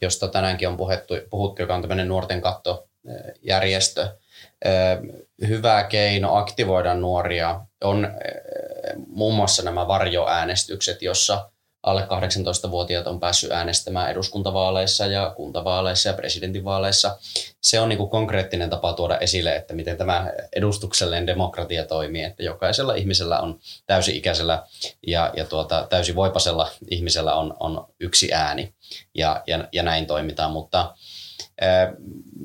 josta 0.00 0.28
tänäänkin 0.28 0.68
on 0.68 0.76
puhuttu, 0.76 1.14
puhuttu 1.30 1.62
joka 1.62 1.74
on 1.74 1.80
tämmöinen 1.80 2.08
nuorten 2.08 2.40
kattojärjestö, 2.40 4.16
hyvä 5.48 5.84
keino 5.84 6.36
aktivoida 6.36 6.94
nuoria 6.94 7.60
on 7.84 8.08
muun 9.06 9.34
muassa 9.34 9.62
nämä 9.62 9.88
varjoäänestykset, 9.88 11.02
jossa 11.02 11.50
alle 11.84 12.02
18-vuotiaat 12.02 13.06
on 13.06 13.20
päässyt 13.20 13.50
äänestämään 13.50 14.10
eduskuntavaaleissa 14.10 15.06
ja 15.06 15.32
kuntavaaleissa 15.36 16.08
ja 16.08 16.14
presidentinvaaleissa. 16.14 17.18
Se 17.62 17.80
on 17.80 17.88
niin 17.88 18.08
konkreettinen 18.08 18.70
tapa 18.70 18.92
tuoda 18.92 19.18
esille, 19.18 19.56
että 19.56 19.74
miten 19.74 19.96
tämä 19.96 20.32
edustuksellinen 20.56 21.26
demokratia 21.26 21.84
toimii, 21.84 22.22
että 22.22 22.42
jokaisella 22.42 22.94
ihmisellä 22.94 23.40
on 23.40 23.60
täysi-ikäisellä 23.86 24.62
ja, 25.06 25.32
ja 25.36 25.44
tuota, 25.44 25.86
täysivoipasella 25.90 26.70
ihmisellä 26.90 27.34
on, 27.34 27.56
on 27.60 27.86
yksi 28.00 28.32
ääni 28.32 28.74
ja, 29.14 29.42
ja, 29.46 29.68
ja 29.72 29.82
näin 29.82 30.06
toimitaan, 30.06 30.50
mutta 30.50 30.94
ää, 31.60 31.92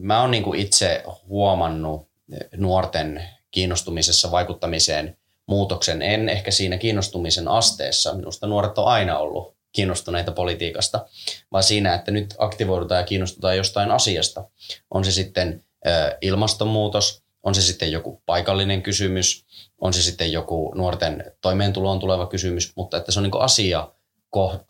mä 0.01 0.21
oon 0.21 0.31
niin 0.31 0.43
kuin 0.43 0.59
itse 0.59 1.03
huomannut 1.27 2.08
nuorten 2.57 3.23
kiinnostumisessa 3.51 4.31
vaikuttamiseen 4.31 5.17
muutoksen. 5.45 6.01
En 6.01 6.29
ehkä 6.29 6.51
siinä 6.51 6.77
kiinnostumisen 6.77 7.47
asteessa. 7.47 8.13
Minusta 8.13 8.47
nuoret 8.47 8.77
on 8.77 8.87
aina 8.87 9.17
ollut 9.17 9.55
kiinnostuneita 9.71 10.31
politiikasta, 10.31 11.05
vaan 11.51 11.63
siinä, 11.63 11.93
että 11.93 12.11
nyt 12.11 12.35
aktivoidutaan 12.37 12.99
ja 12.99 13.05
kiinnostutaan 13.05 13.57
jostain 13.57 13.91
asiasta. 13.91 14.49
On 14.91 15.05
se 15.05 15.11
sitten 15.11 15.63
ilmastonmuutos, 16.21 17.23
on 17.43 17.55
se 17.55 17.61
sitten 17.61 17.91
joku 17.91 18.21
paikallinen 18.25 18.81
kysymys, 18.81 19.45
on 19.81 19.93
se 19.93 20.01
sitten 20.01 20.31
joku 20.31 20.73
nuorten 20.75 21.31
toimeentuloon 21.41 21.99
tuleva 21.99 22.27
kysymys, 22.27 22.71
mutta 22.75 22.97
että 22.97 23.11
se 23.11 23.19
on 23.19 23.23
niin 23.23 23.41
asia 23.41 23.91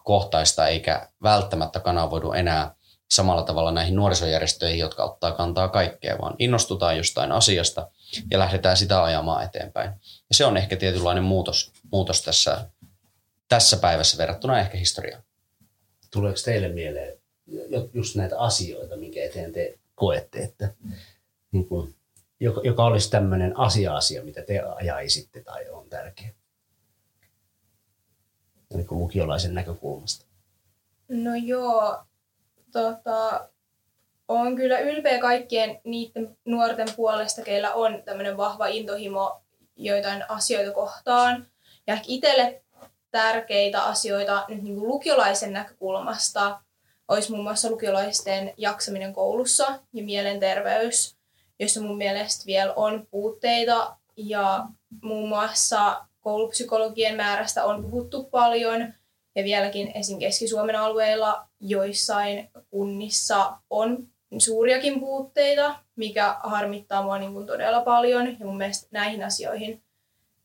kohtaista 0.04 0.68
eikä 0.68 1.10
välttämättä 1.24 1.80
kanavoidu 1.80 2.32
enää 2.32 2.76
samalla 3.12 3.43
tavalla 3.43 3.72
näihin 3.72 3.95
nuorisojärjestöihin, 3.95 4.80
jotka 4.80 5.04
ottaa 5.04 5.32
kantaa 5.32 5.67
kaikkea, 5.67 6.17
vaan 6.22 6.36
innostutaan 6.39 6.98
jostain 6.98 7.32
asiasta 7.32 7.91
ja 8.32 8.39
lähdetään 8.39 8.78
sitä 8.78 9.04
ajamaan 9.04 9.43
eteenpäin. 9.45 9.91
Ja 10.30 10.36
se 10.36 10.45
on 10.45 10.58
ehkä 10.58 10.76
tietynlainen 10.76 11.24
muutos, 11.24 11.72
muutos 11.91 12.22
tässä, 12.22 12.69
tässä 13.48 13.78
päivässä 13.78 14.17
verrattuna 14.17 14.60
ehkä 14.60 14.78
historiaan. 14.78 15.24
Tuleeko 16.12 16.39
teille 16.45 16.67
mieleen 16.67 17.17
just 17.93 18.15
näitä 18.15 18.39
asioita, 18.39 18.98
minkä 18.98 19.24
eteen 19.24 19.54
te 19.54 19.80
koette, 19.95 20.39
että 20.39 20.74
niin 21.52 21.67
kuin, 21.67 21.95
joka, 22.39 22.62
joka 22.63 22.86
olisi 22.86 23.10
tämmöinen 23.10 23.60
asia-asia, 23.60 24.24
mitä 24.24 24.41
te 24.41 24.60
ajaisitte 24.60 25.43
tai 25.43 25.69
on 25.69 25.89
tärkeä? 25.89 26.30
Niin 28.74 28.88
kuin 28.88 29.00
lukiolaisen 29.00 29.54
näkökulmasta. 29.54 30.26
No 31.08 31.36
joo, 31.36 31.98
tota, 32.71 33.49
on 34.27 34.55
kyllä 34.55 34.79
ylpeä 34.79 35.19
kaikkien 35.19 35.82
niiden 35.84 36.38
nuorten 36.45 36.88
puolesta, 36.95 37.41
keillä 37.41 37.73
on 37.73 38.03
tämmöinen 38.05 38.38
vahva 38.38 38.67
intohimo 38.67 39.41
joitain 39.75 40.25
asioita 40.29 40.71
kohtaan. 40.71 41.47
Ja 41.88 41.93
ehkä 41.93 42.05
itselle 42.08 42.62
tärkeitä 43.12 43.84
asioita 43.84 44.45
nyt 44.47 44.63
niin 44.63 44.75
kuin 44.75 44.88
lukiolaisen 44.88 45.53
näkökulmasta 45.53 46.60
olisi 47.08 47.32
muun 47.32 47.43
muassa 47.43 47.69
lukiolaisten 47.69 48.53
jaksaminen 48.58 49.13
koulussa 49.13 49.79
ja 49.93 50.03
mielenterveys, 50.03 51.15
jossa 51.60 51.82
mun 51.82 51.97
mielestä 51.97 52.45
vielä 52.45 52.73
on 52.73 53.08
puutteita. 53.12 53.95
Ja 54.17 54.65
muun 55.01 55.29
muassa 55.29 56.05
koulupsykologien 56.21 57.15
määrästä 57.15 57.65
on 57.65 57.84
puhuttu 57.84 58.23
paljon 58.23 58.93
ja 59.36 59.43
vieläkin 59.43 59.91
esim. 59.95 60.19
Keski-Suomen 60.19 60.75
alueilla 60.75 61.47
joissain 61.60 62.49
kunnissa 62.69 63.58
on 63.69 64.08
suuriakin 64.38 64.99
puutteita, 64.99 65.75
mikä 65.95 66.36
harmittaa 66.43 67.03
mua 67.03 67.17
niin 67.17 67.34
kuin 67.34 67.47
todella 67.47 67.82
paljon. 67.82 68.27
Ja 68.39 68.45
mun 68.45 68.58
mielestä 68.58 68.88
näihin 68.91 69.23
asioihin 69.23 69.84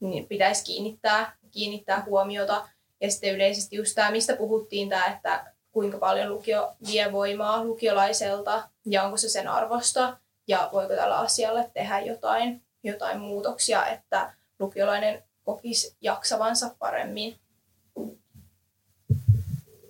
niin 0.01 0.27
pitäisi 0.27 0.65
kiinnittää, 0.65 1.37
kiinnittää 1.51 2.03
huomiota. 2.07 2.69
Ja 3.01 3.11
sitten 3.11 3.35
yleisesti 3.35 3.77
just 3.77 3.95
tämä, 3.95 4.11
mistä 4.11 4.37
puhuttiin, 4.37 4.89
tämä, 4.89 5.07
että 5.07 5.55
kuinka 5.73 5.99
paljon 5.99 6.31
lukio 6.31 6.73
vie 6.87 7.13
voimaa 7.13 7.65
lukiolaiselta 7.65 8.69
ja 8.87 9.03
onko 9.03 9.17
se 9.17 9.29
sen 9.29 9.49
arvosta 9.49 10.17
ja 10.49 10.69
voiko 10.73 10.95
tällä 10.95 11.19
asialle 11.19 11.71
tehdä 11.75 12.01
jotain, 12.01 12.63
jotain 12.83 13.21
muutoksia, 13.21 13.87
että 13.87 14.35
lukiolainen 14.59 15.23
kokisi 15.45 15.97
jaksavansa 16.01 16.71
paremmin. 16.79 17.39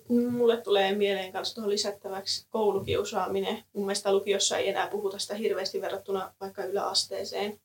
Mulle 0.07 0.57
tulee 0.57 0.95
mieleen 0.95 1.33
myös 1.33 1.53
tuohon 1.53 1.69
lisättäväksi 1.69 2.47
koulukiusaaminen. 2.49 3.63
Mun 3.73 3.85
mielestä 3.85 4.13
lukiossa 4.13 4.57
ei 4.57 4.69
enää 4.69 4.87
puhuta 4.87 5.19
sitä 5.19 5.35
hirveästi 5.35 5.81
verrattuna 5.81 6.33
vaikka 6.41 6.63
yläasteeseen. 6.63 7.59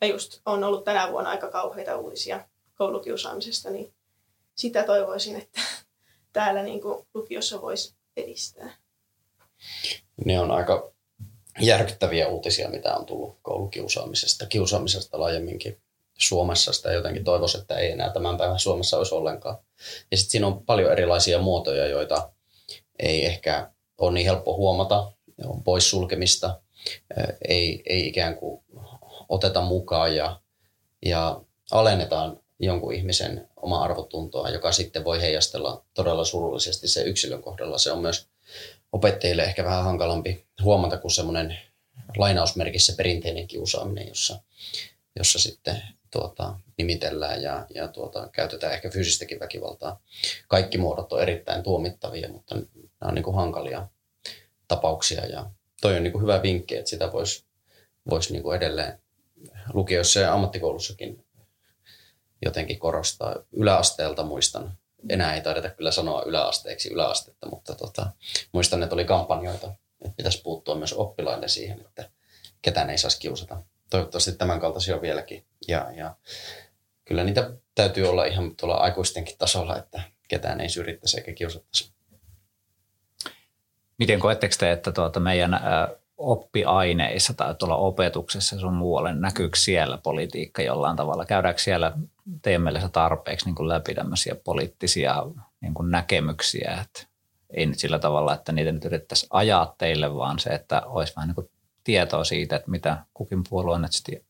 Ja 0.00 0.06
just 0.06 0.40
on 0.46 0.64
ollut 0.64 0.84
tänä 0.84 1.12
vuonna 1.12 1.30
aika 1.30 1.48
kauheita 1.48 1.96
uutisia 1.96 2.48
koulukiusaamisesta, 2.74 3.70
niin 3.70 3.94
sitä 4.54 4.82
toivoisin, 4.82 5.36
että 5.36 5.60
täällä 6.32 6.62
niin 6.62 6.80
kuin 6.80 7.06
lukiossa 7.14 7.62
voisi 7.62 7.94
edistää. 8.16 8.74
Ne 10.24 10.40
on 10.40 10.50
aika 10.50 10.92
järkyttäviä 11.60 12.28
uutisia, 12.28 12.70
mitä 12.70 12.96
on 12.96 13.06
tullut 13.06 13.38
koulukiusaamisesta, 13.42 14.46
kiusaamisesta 14.46 15.20
laajemminkin. 15.20 15.80
Suomessa 16.18 16.72
sitä 16.72 16.92
jotenkin 16.92 17.24
toivoisi, 17.24 17.58
että 17.58 17.78
ei 17.78 17.90
enää 17.90 18.12
tämän 18.12 18.36
päivän 18.36 18.58
Suomessa 18.58 18.98
olisi 18.98 19.14
ollenkaan. 19.14 19.58
Ja 20.10 20.16
sitten 20.16 20.30
siinä 20.30 20.46
on 20.46 20.62
paljon 20.66 20.92
erilaisia 20.92 21.38
muotoja, 21.38 21.86
joita 21.86 22.32
ei 22.98 23.26
ehkä 23.26 23.70
ole 23.98 24.12
niin 24.12 24.26
helppo 24.26 24.56
huomata. 24.56 25.12
On 25.44 25.62
poissulkemista, 25.62 26.60
ei, 27.48 27.82
ei 27.86 28.08
ikään 28.08 28.36
kuin 28.36 28.64
oteta 29.28 29.60
mukaan 29.60 30.16
ja, 30.16 30.40
ja 31.04 31.40
alennetaan 31.70 32.40
jonkun 32.58 32.94
ihmisen 32.94 33.48
oma 33.56 33.82
arvotuntoa, 33.82 34.50
joka 34.50 34.72
sitten 34.72 35.04
voi 35.04 35.20
heijastella 35.20 35.84
todella 35.94 36.24
surullisesti 36.24 36.88
se 36.88 37.02
yksilön 37.02 37.42
kohdalla. 37.42 37.78
Se 37.78 37.92
on 37.92 37.98
myös 37.98 38.26
opettajille 38.92 39.42
ehkä 39.42 39.64
vähän 39.64 39.84
hankalampi 39.84 40.44
huomata 40.62 40.98
kuin 40.98 41.12
semmoinen 41.12 41.58
lainausmerkissä 42.16 42.92
perinteinen 42.96 43.46
kiusaaminen, 43.46 44.08
jossa, 44.08 44.38
jossa 45.16 45.38
sitten 45.38 45.82
tuota, 46.12 46.54
nimitellään 46.78 47.42
ja, 47.42 47.66
ja 47.74 47.88
tuota, 47.88 48.28
käytetään 48.32 48.72
ehkä 48.72 48.90
fyysistäkin 48.90 49.40
väkivaltaa. 49.40 50.00
Kaikki 50.48 50.78
muodot 50.78 51.12
on 51.12 51.22
erittäin 51.22 51.62
tuomittavia, 51.62 52.28
mutta 52.28 52.54
nämä 52.54 53.08
on 53.08 53.14
niin 53.14 53.22
kuin 53.22 53.36
hankalia 53.36 53.88
tapauksia 54.68 55.26
ja 55.26 55.50
toi 55.80 55.96
on 55.96 56.02
niin 56.02 56.12
kuin 56.12 56.22
hyvä 56.22 56.42
vinkki, 56.42 56.76
että 56.76 56.90
sitä 56.90 57.12
voisi 57.12 57.44
vois 58.10 58.30
niin 58.30 58.42
kuin 58.42 58.56
edelleen 58.56 58.98
lukioissa 59.72 60.20
ja 60.20 60.34
ammattikoulussakin 60.34 61.24
jotenkin 62.44 62.78
korostaa. 62.78 63.36
Yläasteelta 63.52 64.22
muistan 64.22 64.78
enää 65.08 65.34
ei 65.34 65.40
taideta 65.40 65.70
kyllä 65.70 65.90
sanoa 65.90 66.22
yläasteeksi 66.22 66.92
yläastetta, 66.92 67.48
mutta 67.48 67.74
tota, 67.74 68.06
muistan, 68.52 68.82
että 68.82 68.94
oli 68.94 69.04
kampanjoita, 69.04 69.72
että 70.04 70.16
pitäisi 70.16 70.42
puuttua 70.42 70.74
myös 70.74 70.92
oppilaille 70.92 71.48
siihen, 71.48 71.80
että 71.80 72.10
ketään 72.62 72.90
ei 72.90 72.98
saisi 72.98 73.20
kiusata. 73.20 73.62
Toivottavasti 73.90 74.32
tämän 74.32 74.60
kaltaisia 74.60 74.94
on 74.94 75.02
vieläkin. 75.02 75.44
Ja, 75.68 75.92
ja 75.96 76.14
kyllä 77.04 77.24
niitä 77.24 77.50
täytyy 77.74 78.08
olla 78.08 78.24
ihan 78.24 78.56
tuolla 78.56 78.76
aikuistenkin 78.76 79.38
tasolla, 79.38 79.78
että 79.78 80.02
ketään 80.28 80.60
ei 80.60 80.68
syrjittäisi 80.68 81.16
eikä 81.16 81.32
kiusattaisi. 81.32 81.92
Miten 83.98 84.20
koetteko 84.20 84.54
te, 84.58 84.72
että 84.72 84.92
tuota 84.92 85.20
meidän 85.20 85.60
oppiaineissa 86.16 87.34
tai 87.34 87.54
tuolla 87.54 87.76
opetuksessa 87.76 88.58
sun 88.58 88.74
muualle, 88.74 89.14
näkyykö 89.14 89.58
siellä 89.58 89.98
politiikka 89.98 90.62
jollain 90.62 90.96
tavalla? 90.96 91.26
Käydäänkö 91.26 91.62
siellä 91.62 91.92
teidän 92.42 92.62
mielestä 92.62 92.88
tarpeeksi 92.88 93.46
niin 93.46 93.54
kuin 93.54 93.68
läpi 93.68 93.94
tämmöisiä 93.94 94.34
poliittisia 94.44 95.26
niin 95.60 95.74
kuin 95.74 95.90
näkemyksiä, 95.90 96.78
että 96.82 97.06
ei 97.56 97.66
nyt 97.66 97.78
sillä 97.78 97.98
tavalla, 97.98 98.34
että 98.34 98.52
niitä 98.52 98.72
nyt 98.72 98.84
yritettäisiin 98.84 99.28
ajaa 99.32 99.74
teille, 99.78 100.14
vaan 100.14 100.38
se, 100.38 100.50
että 100.50 100.82
olisi 100.86 101.12
vähän 101.16 101.28
niin 101.28 101.34
kuin 101.34 101.50
tietoa 101.84 102.24
siitä, 102.24 102.56
että 102.56 102.70
mitä 102.70 102.96
kukin 103.14 103.42
puolue 103.48 103.78
nyt 103.78 103.92
sitten 103.92 104.20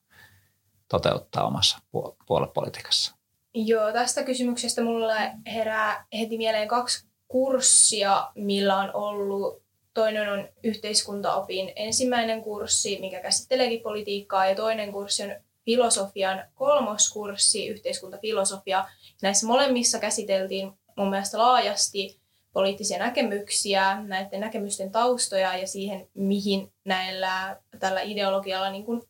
toteuttaa 0.93 1.47
omassa 1.47 1.79
puoluepolitiikassa. 2.27 3.15
Joo, 3.55 3.93
tästä 3.93 4.23
kysymyksestä 4.23 4.83
mulla 4.83 5.15
herää 5.47 6.07
heti 6.19 6.37
mieleen 6.37 6.69
kaksi 6.69 7.07
kurssia, 7.29 8.31
millä 8.35 8.79
on 8.79 8.91
ollut. 8.95 9.63
Toinen 9.95 10.33
on 10.33 10.49
yhteiskuntaopin 10.63 11.73
ensimmäinen 11.77 12.43
kurssi, 12.43 12.99
mikä 13.01 13.21
käsitteleekin 13.21 13.81
politiikkaa, 13.81 14.47
ja 14.47 14.55
toinen 14.55 14.93
kurssi 14.93 15.23
on 15.23 15.35
filosofian 15.65 16.45
kolmoskurssi, 16.55 17.67
yhteiskuntafilosofia. 17.67 18.85
Näissä 19.23 19.47
molemmissa 19.47 19.99
käsiteltiin 19.99 20.73
mun 20.97 21.11
mielestä 21.11 21.39
laajasti 21.39 22.21
poliittisia 22.53 22.99
näkemyksiä, 22.99 24.03
näiden 24.03 24.41
näkemysten 24.41 24.93
taustoja 24.93 25.57
ja 25.57 25.67
siihen, 25.67 26.09
mihin 26.15 26.73
näillä 26.85 27.57
tällä 27.79 28.01
ideologialla 28.01 28.71
niin 28.71 28.85
kuin 28.85 29.03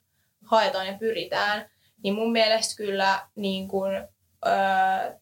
haetaan 0.44 0.86
ja 0.86 0.98
pyritään. 0.98 1.70
Niin 2.02 2.14
mun 2.14 2.32
mielestä 2.32 2.76
kyllä 2.76 3.28
niin 3.34 3.68
kuin, 3.68 3.94
öö, 4.46 5.18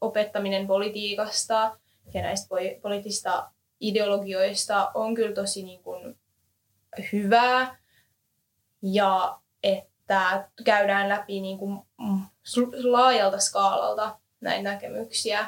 opettaminen 0.00 0.66
politiikasta 0.66 1.78
ja 2.14 2.22
näistä 2.22 2.48
poliittisista 2.82 3.50
ideologioista 3.80 4.90
on 4.94 5.14
kyllä 5.14 5.34
tosi 5.34 5.62
niin 5.62 5.82
kuin, 5.82 6.18
hyvää 7.12 7.76
ja 8.82 9.38
että 9.62 10.48
käydään 10.64 11.08
läpi 11.08 11.40
niin 11.40 11.58
kuin, 11.58 11.80
laajalta 12.82 13.38
skaalalta 13.38 14.18
näitä 14.40 14.62
näkemyksiä, 14.62 15.46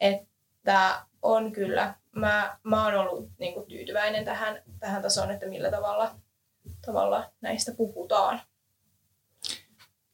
että 0.00 1.04
on 1.22 1.52
kyllä. 1.52 1.94
Mä, 2.12 2.58
mä 2.62 2.84
oon 2.84 2.94
ollut 2.94 3.30
niin 3.38 3.54
kuin, 3.54 3.66
tyytyväinen 3.66 4.24
tähän, 4.24 4.62
tähän 4.80 5.02
tasoon, 5.02 5.30
että 5.30 5.46
millä 5.46 5.70
tavalla, 5.70 6.14
tavalla 6.86 7.32
näistä 7.40 7.72
puhutaan. 7.76 8.40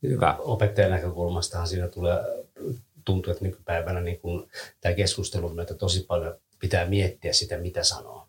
Hyvä. 0.02 0.36
Opettajan 0.38 0.90
näkökulmastahan 0.90 1.68
siinä 1.68 1.88
tulee, 1.88 2.18
tuntuu, 3.04 3.32
että 3.32 3.44
nykypäivänä 3.44 4.00
niin 4.00 4.20
kun 4.20 4.48
tämä 4.80 4.94
keskustelun 4.94 5.54
myötä 5.54 5.74
tosi 5.74 6.04
paljon 6.04 6.36
pitää 6.58 6.86
miettiä 6.86 7.32
sitä, 7.32 7.58
mitä 7.58 7.84
sanoo 7.84 8.26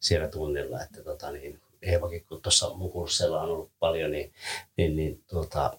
siellä 0.00 0.28
tunnilla. 0.28 0.82
Että 0.82 1.02
tota, 1.02 1.32
niin, 1.32 1.60
Eevakin, 1.82 2.24
kun 2.24 2.42
tuossa 2.42 2.74
mun 2.74 2.92
kurssilla 2.92 3.42
on 3.42 3.50
ollut 3.50 3.70
paljon, 3.78 4.10
niin, 4.10 4.32
niin, 4.76 4.96
niin 4.96 5.22
tota, 5.26 5.78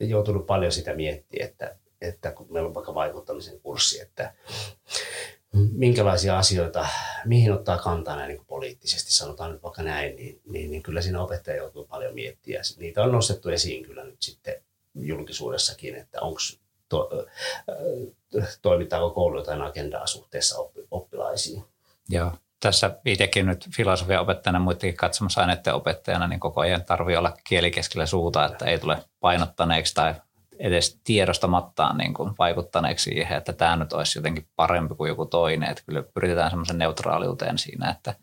joutunut 0.00 0.46
paljon 0.46 0.72
sitä 0.72 0.94
miettiä, 0.94 1.44
että, 1.44 1.76
että 2.00 2.30
kun 2.30 2.46
meillä 2.50 2.68
on 2.68 2.74
vaikka 2.74 2.94
vaikuttamisen 2.94 3.60
kurssi, 3.60 4.00
että 4.00 4.34
minkälaisia 5.72 6.38
asioita, 6.38 6.86
mihin 7.24 7.52
ottaa 7.52 7.78
kantaa 7.78 8.16
näin 8.16 8.28
niin 8.28 8.46
poliittisesti, 8.46 9.12
sanotaan 9.12 9.52
nyt 9.52 9.62
vaikka 9.62 9.82
näin, 9.82 10.16
niin, 10.16 10.40
niin, 10.48 10.70
niin 10.70 10.82
kyllä 10.82 11.02
siinä 11.02 11.22
opettaja 11.22 11.56
joutuu 11.56 11.84
paljon 11.84 12.14
miettiä. 12.14 12.60
Niitä 12.78 13.02
on 13.02 13.12
nostettu 13.12 13.48
esiin 13.48 13.84
kyllä 13.84 14.04
nyt 14.04 14.22
sitten 14.22 14.54
julkisuudessakin, 14.94 15.94
että 15.94 16.20
onko 16.20 16.40
to, 16.88 17.10
toimittaako 18.62 19.10
koulu 19.10 19.38
jotain 19.38 19.62
agendaa 19.62 20.06
suhteessa 20.06 20.58
oppi, 20.58 20.80
oppilaisiin. 20.90 21.64
Joo. 22.08 22.32
Tässä 22.60 22.90
itsekin 23.04 23.46
nyt 23.46 23.68
filosofian 23.76 24.22
opettajana, 24.22 24.58
muidenkin 24.58 24.96
katsomassa 24.96 25.40
aineiden 25.40 25.74
opettajana, 25.74 26.26
niin 26.26 26.40
koko 26.40 26.60
ajan 26.60 26.84
tarvii 26.84 27.16
olla 27.16 27.36
kielikeskellä 27.48 28.06
suuta, 28.06 28.46
että 28.46 28.64
ei 28.64 28.78
tule 28.78 28.98
painottaneeksi 29.20 29.94
tai 29.94 30.14
edes 30.58 31.00
tiedostamattaan 31.04 31.98
niin 31.98 32.14
kuin 32.14 32.32
vaikuttaneeksi 32.38 33.04
siihen, 33.04 33.38
että 33.38 33.52
tämä 33.52 33.76
nyt 33.76 33.92
olisi 33.92 34.18
jotenkin 34.18 34.48
parempi 34.56 34.94
kuin 34.94 35.08
joku 35.08 35.26
toinen. 35.26 35.70
Että 35.70 35.82
kyllä 35.86 36.02
pyritään 36.14 36.50
semmoisen 36.50 36.78
neutraaliuteen 36.78 37.58
siinä, 37.58 37.90
että, 37.90 38.14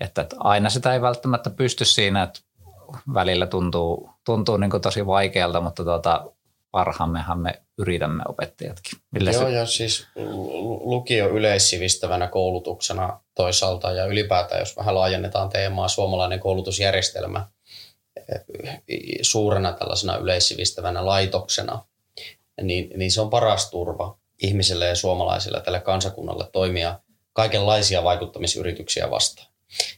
että 0.00 0.26
aina 0.38 0.70
sitä 0.70 0.94
ei 0.94 1.00
välttämättä 1.00 1.50
pysty 1.50 1.84
siinä, 1.84 2.22
että 2.22 2.40
välillä 3.14 3.46
tuntuu, 3.46 4.10
tuntuu 4.24 4.56
niin 4.56 4.70
kuin 4.70 4.80
tosi 4.80 5.06
vaikealta, 5.06 5.60
mutta 5.60 5.84
tuota, 5.84 6.32
parhaammehan 6.70 7.38
me 7.38 7.62
yritämme 7.78 8.22
opettajatkin. 8.28 8.98
Millä 9.10 9.30
Joo, 9.30 9.42
se... 9.42 9.50
ja 9.50 9.66
siis 9.66 10.06
lukio 10.84 11.28
yleissivistävänä 11.28 12.26
koulutuksena 12.26 13.20
toisaalta 13.34 13.92
ja 13.92 14.04
ylipäätään, 14.04 14.58
jos 14.58 14.76
vähän 14.76 14.94
laajennetaan 14.94 15.48
teemaa, 15.48 15.88
suomalainen 15.88 16.40
koulutusjärjestelmä– 16.40 17.46
suurena 19.22 19.72
tällaisena 19.72 20.16
yleissivistävänä 20.16 21.06
laitoksena, 21.06 21.84
niin, 22.62 22.90
niin 22.96 23.10
se 23.10 23.20
on 23.20 23.30
paras 23.30 23.70
turva 23.70 24.18
ihmisille 24.42 24.86
ja 24.86 24.94
suomalaisille 24.94 25.60
tälle 25.60 25.80
kansakunnalle 25.80 26.44
toimia 26.52 27.00
kaikenlaisia 27.32 28.04
vaikuttamisyrityksiä 28.04 29.10
vastaan. 29.10 29.48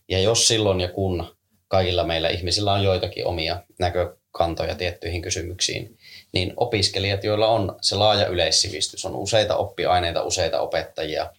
Ja 0.09 0.19
jos 0.19 0.49
silloin 0.49 0.81
ja 0.81 0.89
kun 0.89 1.37
kaikilla 1.69 2.05
meillä 2.05 2.29
ihmisillä 2.29 2.73
on 2.73 2.83
joitakin 2.83 3.27
omia 3.27 3.63
näkökantoja 3.79 4.75
tiettyihin 4.75 5.23
kysymyksiin, 5.23 5.99
niin 6.33 6.53
opiskelijat, 6.57 7.25
joilla 7.25 7.49
on 7.49 7.77
se 7.81 7.97
laaja 7.97 8.27
yleissivistys, 8.27 9.05
on 9.05 9.17
useita 9.17 9.57
oppiaineita, 9.57 10.23
useita 10.23 10.61
opettajia 10.61 11.31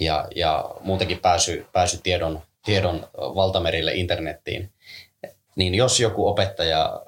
ja, 0.00 0.28
ja 0.36 0.70
muutenkin 0.80 1.18
pääsy, 1.18 1.66
pääsy 1.72 2.00
tiedon, 2.02 2.42
tiedon 2.64 3.08
valtamerille 3.14 3.94
internettiin, 3.94 4.72
niin 5.56 5.74
jos 5.74 6.00
joku 6.00 6.28
opettaja 6.28 7.02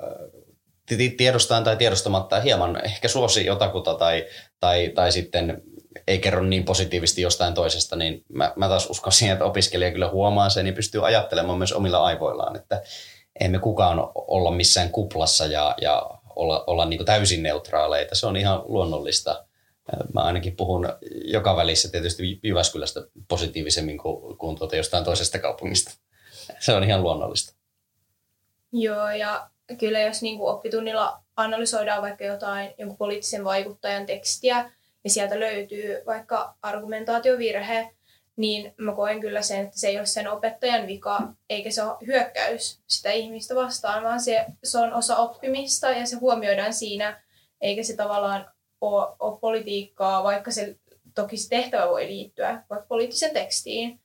tiedostaan 1.17 1.65
tai 1.65 1.77
tiedostamatta 1.77 2.41
hieman 2.41 2.85
ehkä 2.85 3.09
suosi 3.09 3.47
jotakuta 3.47 3.95
tai, 3.95 4.27
tai, 4.61 4.89
tai 4.95 5.13
sitten 5.13 5.63
ei 6.07 6.19
kerro 6.19 6.43
niin 6.43 6.65
positiivisesti 6.65 7.23
jostain 7.23 7.55
toisesta, 7.55 7.97
niin 7.97 8.25
mä, 8.29 8.53
mä 8.57 8.69
taas 8.69 8.91
uskon 8.91 9.13
siihen, 9.13 9.33
että 9.33 9.45
opiskelija 9.45 9.91
kyllä 9.91 10.11
huomaa 10.11 10.49
sen 10.49 10.67
ja 10.67 10.73
pystyy 10.73 11.07
ajattelemaan 11.07 11.59
myös 11.59 11.73
omilla 11.73 12.05
aivoillaan, 12.05 12.57
että 12.57 12.83
emme 13.41 13.59
kukaan 13.59 13.99
olla 14.15 14.51
missään 14.51 14.91
kuplassa 14.91 15.47
ja, 15.47 15.75
ja 15.81 16.11
olla, 16.37 16.65
olla 16.67 16.85
niin 16.85 17.05
täysin 17.05 17.43
neutraaleita. 17.43 18.15
Se 18.15 18.27
on 18.27 18.37
ihan 18.37 18.63
luonnollista. 18.65 19.45
Mä 20.15 20.21
ainakin 20.21 20.57
puhun 20.57 20.89
joka 21.25 21.57
välissä 21.57 21.91
tietysti 21.91 22.41
Jyväskylästä 22.43 23.01
positiivisemmin 23.29 23.99
kuin, 23.99 24.39
kuin 24.39 24.57
tuota 24.57 24.77
jostain 24.77 25.05
toisesta 25.05 25.39
kaupungista. 25.39 25.93
Se 26.59 26.73
on 26.73 26.85
ihan 26.85 27.03
luonnollista. 27.03 27.56
Joo, 28.73 29.11
ja 29.11 29.51
kyllä 29.79 30.01
jos 30.01 30.23
niin 30.23 30.39
kuin 30.39 30.51
oppitunnilla 30.51 31.23
analysoidaan 31.37 32.03
vaikka 32.03 32.25
jotain 32.25 32.75
jonkun 32.79 32.99
poliittisen 32.99 33.45
vaikuttajan 33.45 34.07
tekstiä, 34.07 34.71
ja 35.05 35.11
sieltä 35.11 35.41
löytyy 35.41 36.03
vaikka 36.07 36.55
argumentaatiovirhe, 36.63 37.91
niin 38.37 38.75
mä 38.77 38.93
koen 38.93 39.21
kyllä 39.21 39.43
sen, 39.43 39.61
että 39.61 39.79
se 39.79 39.89
ei 39.89 39.99
ole 39.99 40.07
sen 40.07 40.29
opettajan 40.29 40.87
vika, 40.87 41.21
eikä 41.51 41.71
se 41.71 41.83
ole 41.83 41.97
hyökkäys 42.07 42.81
sitä 42.87 43.11
ihmistä 43.11 43.55
vastaan, 43.55 44.05
vaan 44.05 44.21
se, 44.21 44.47
se 44.65 44.79
on 44.79 44.93
osa 44.93 45.17
oppimista 45.17 45.91
ja 45.91 46.07
se 46.07 46.17
huomioidaan 46.17 46.73
siinä, 46.73 47.23
eikä 47.61 47.83
se 47.83 47.97
tavallaan 47.97 48.51
ole, 48.81 49.17
ole 49.19 49.39
politiikkaa, 49.41 50.25
vaikka 50.25 50.51
se 50.51 50.77
toki 51.15 51.37
se 51.37 51.49
tehtävä 51.49 51.89
voi 51.89 52.07
liittyä 52.07 52.63
vaikka 52.71 52.87
poliittisen 52.87 53.35
tekstiin, 53.35 54.01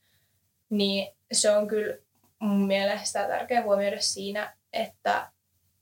niin 0.69 1.13
se 1.31 1.51
on 1.51 1.67
kyllä 1.67 1.97
mun 2.41 2.67
mielestä 2.67 3.27
tärkeää 3.27 3.63
huomioida 3.63 4.01
siinä, 4.01 4.57
että 4.73 5.31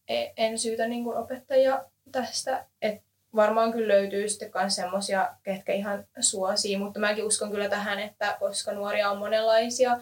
e, 0.08 0.28
en 0.38 0.60
syytä 0.60 0.88
niin 0.88 1.04
kuin 1.04 1.18
opettajia 1.18 1.86
tästä. 2.12 2.66
Et 2.82 3.02
varmaan 3.36 3.72
kyllä 3.72 3.94
löytyy 3.94 4.30
sitten 4.30 4.52
myös 4.56 4.76
semmoisia, 4.76 5.36
ketkä 5.44 5.74
ihan 5.74 6.08
suosii, 6.20 6.78
mutta 6.78 7.00
mäkin 7.00 7.26
uskon 7.26 7.52
kyllä 7.52 7.70
tähän, 7.70 8.00
että 8.00 8.38
koska 8.40 8.72
nuoria 8.72 9.12
on 9.12 9.18
monenlaisia, 9.18 10.00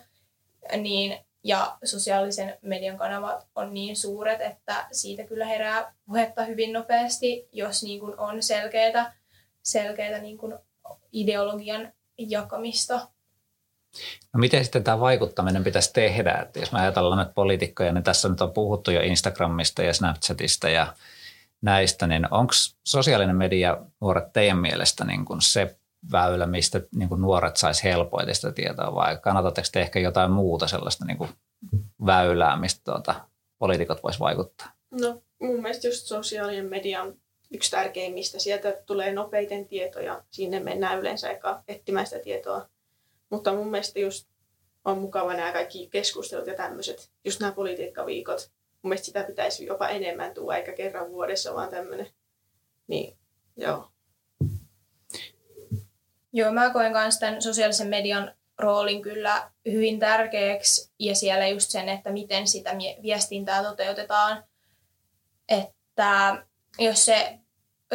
niin 0.78 1.20
ja 1.44 1.78
sosiaalisen 1.84 2.58
median 2.62 2.98
kanavat 2.98 3.48
on 3.56 3.74
niin 3.74 3.96
suuret, 3.96 4.42
että 4.42 4.88
siitä 4.92 5.24
kyllä 5.24 5.46
herää 5.46 5.94
puhetta 6.06 6.46
hyvin 6.46 6.74
nopeasti, 6.74 7.50
jos 7.52 7.84
niin 7.84 8.00
kuin 8.00 8.20
on 8.20 8.44
selkeää, 8.44 9.18
selkeää 9.64 10.20
niin 10.20 10.38
ideologian 11.12 11.94
jakamista 12.18 13.08
No 14.34 14.40
miten 14.40 14.64
sitten 14.64 14.84
tämä 14.84 15.00
vaikuttaminen 15.00 15.64
pitäisi 15.64 15.94
tehdä? 15.94 16.34
Että 16.34 16.60
jos 16.60 16.72
me 16.72 16.80
ajatellaan 16.80 17.26
nyt 17.26 17.36
poliitikkoja, 17.36 17.92
niin 17.92 18.04
tässä 18.04 18.30
nyt 18.30 18.42
on 18.42 18.54
puhuttu 18.54 18.92
jo 18.92 19.02
Instagramista 19.02 19.84
ja 19.84 19.94
Snapchatista 19.94 20.70
ja 20.70 20.94
näistä, 21.62 22.08
niin 22.08 22.34
onko 22.34 22.54
sosiaalinen 22.84 23.36
media 23.36 23.78
nuoret 24.02 24.34
teidän 24.34 24.58
mielestä 24.58 25.06
niin 25.06 25.26
kuin 25.26 25.42
se 25.42 25.78
väylä, 26.12 26.46
mistä 26.46 26.82
niin 26.96 27.10
kuin 27.10 27.22
nuoret 27.22 27.58
sais 27.58 27.84
helpoiten 27.84 28.36
sitä 28.36 28.52
tietoa, 28.52 28.96
vai 28.96 29.18
kannatatteko 29.18 29.68
te 29.72 29.82
ehkä 29.82 30.00
jotain 30.00 30.32
muuta 30.32 30.68
sellaista 30.68 31.06
niin 31.06 31.18
kuin 31.18 31.30
väylää, 32.06 32.56
mistä 32.56 32.82
tuota, 32.84 33.16
poliitikot 33.60 34.04
voisi 34.04 34.20
vaikuttaa? 34.20 34.72
No 35.02 35.22
mun 35.42 35.62
mielestä 35.62 35.88
just 35.88 36.08
sosiaalinen 36.08 36.66
media 36.66 37.02
on 37.02 37.16
yksi 37.52 37.72
tärkeimmistä. 37.72 38.40
Sieltä 38.40 38.78
tulee 38.86 39.14
nopeiten 39.14 39.68
tietoja, 39.68 40.24
sinne 40.32 40.60
mennään 40.60 41.00
yleensä 41.00 41.30
eka 41.30 41.64
etsimään 41.68 42.08
sitä 42.08 42.20
tietoa. 42.20 42.70
Mutta 43.30 43.54
mun 43.54 43.68
mielestä 43.68 44.00
just 44.00 44.28
on 44.86 44.98
mukava 44.98 45.34
nämä 45.34 45.52
kaikki 45.52 45.90
keskustelut 45.92 46.48
ja 46.48 46.56
tämmöiset, 46.56 47.12
just 47.26 47.40
nämä 47.40 47.52
politiikkaviikot. 47.52 48.52
Mun 48.82 48.90
mielestä 48.90 49.06
sitä 49.06 49.24
pitäisi 49.24 49.66
jopa 49.66 49.88
enemmän 49.88 50.34
tuua, 50.34 50.56
eikä 50.56 50.74
kerran 50.74 51.12
vuodessa 51.12 51.54
vaan 51.54 51.70
tämmöinen. 51.70 52.08
Niin, 52.88 53.18
joo. 53.56 53.92
Joo, 56.34 56.52
mä 56.52 56.70
koen 56.70 56.92
myös 56.92 57.20
tämän 57.20 57.42
sosiaalisen 57.42 57.88
median 57.88 58.36
roolin 58.60 59.02
kyllä 59.02 59.52
hyvin 59.66 60.00
tärkeäksi 60.00 60.92
ja 61.00 61.16
siellä 61.16 61.48
just 61.48 61.70
sen, 61.70 61.90
että 61.90 62.12
miten 62.12 62.48
sitä 62.48 62.72
viestintää 63.02 63.64
toteutetaan. 63.64 64.44
Että 65.50 66.44
jos 66.80 67.06
se 67.06 67.40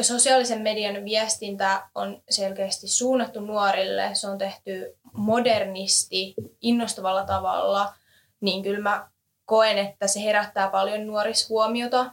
sosiaalisen 0.00 0.62
median 0.62 1.04
viestintä 1.04 1.88
on 1.94 2.22
selkeästi 2.30 2.88
suunnattu 2.88 3.40
nuorille, 3.40 4.10
se 4.12 4.28
on 4.28 4.38
tehty 4.38 4.98
modernisti, 5.12 6.34
innostavalla 6.60 7.24
tavalla, 7.24 7.94
niin 8.40 8.62
kyllä 8.62 8.80
mä 8.80 9.08
koen, 9.44 9.78
että 9.78 10.06
se 10.06 10.22
herättää 10.22 10.68
paljon 10.68 11.06
nuorishuomiota 11.06 12.10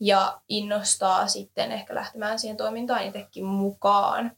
ja 0.00 0.40
innostaa 0.48 1.26
sitten 1.26 1.72
ehkä 1.72 1.94
lähtemään 1.94 2.38
siihen 2.38 2.56
toimintaan 2.56 3.02
itsekin 3.02 3.44
mukaan. 3.44 4.32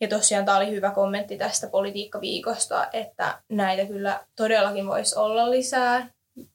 Ja 0.00 0.08
tosiaan 0.08 0.44
tämä 0.44 0.56
oli 0.56 0.70
hyvä 0.70 0.90
kommentti 0.90 1.38
tästä 1.38 1.66
politiikkaviikosta, 1.66 2.88
että 2.92 3.42
näitä 3.48 3.86
kyllä 3.86 4.26
todellakin 4.36 4.86
voisi 4.86 5.18
olla 5.18 5.50
lisää. 5.50 6.10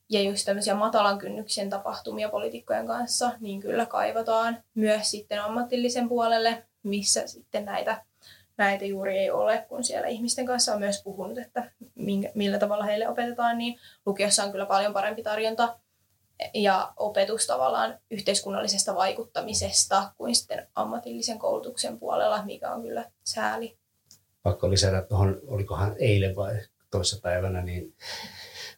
Ja 0.10 0.22
just 0.22 0.46
tämmöisiä 0.46 0.76
matalan 0.76 1.18
kynnyksen 1.18 1.70
tapahtumia 1.70 2.30
poliitikkojen 2.30 2.88
kanssa, 2.88 3.32
niin 3.40 3.62
kyllä 3.62 3.86
kaivataan 3.86 4.64
myös 4.76 5.12
sitten 5.12 5.42
ammatillisen 5.42 6.10
puolelle, 6.10 6.64
missä 6.84 7.28
sitten 7.28 7.66
näitä, 7.66 8.06
näitä 8.60 8.86
juuri 8.86 9.18
ei 9.18 9.32
ole, 9.32 9.66
kun 9.70 9.84
siellä 9.84 10.08
ihmisten 10.08 10.46
kanssa 10.46 10.74
on 10.74 10.80
myös 10.80 11.04
puhunut, 11.04 11.38
että 11.38 11.72
minkä, 11.96 12.32
millä 12.36 12.60
tavalla 12.60 12.84
heille 12.84 13.08
opetetaan, 13.08 13.58
niin 13.58 13.80
lukiossa 14.06 14.44
on 14.44 14.52
kyllä 14.52 14.66
paljon 14.66 14.94
parempi 14.94 15.24
tarjonta 15.24 15.80
ja 16.54 16.94
opetus 16.98 17.48
tavallaan 17.48 18.00
yhteiskunnallisesta 18.12 18.96
vaikuttamisesta 18.96 20.12
kuin 20.18 20.36
sitten 20.36 20.68
ammatillisen 20.76 21.40
koulutuksen 21.40 22.00
puolella, 22.00 22.46
mikä 22.46 22.72
on 22.72 22.82
kyllä 22.82 23.06
sääli. 23.24 23.78
Pakko 24.44 24.70
lisätä 24.70 25.02
tuohon, 25.02 25.42
olikohan 25.48 25.96
eilen 26.00 26.36
vai 26.36 26.56
toisessa 26.92 27.22
päivänä, 27.22 27.62
niin 27.62 27.96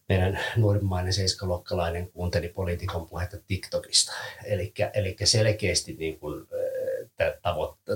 meidän 0.10 0.40
nuorimmainen 0.58 1.14
seiskaluokkalainen 1.14 2.12
kuunteli 2.12 2.50
poliitikon 2.50 3.08
puhetta 3.10 3.38
TikTokista. 3.48 4.14
Eli 4.94 5.18
selkeästi 5.24 5.94
niin 5.94 6.20
kuin, 6.20 6.48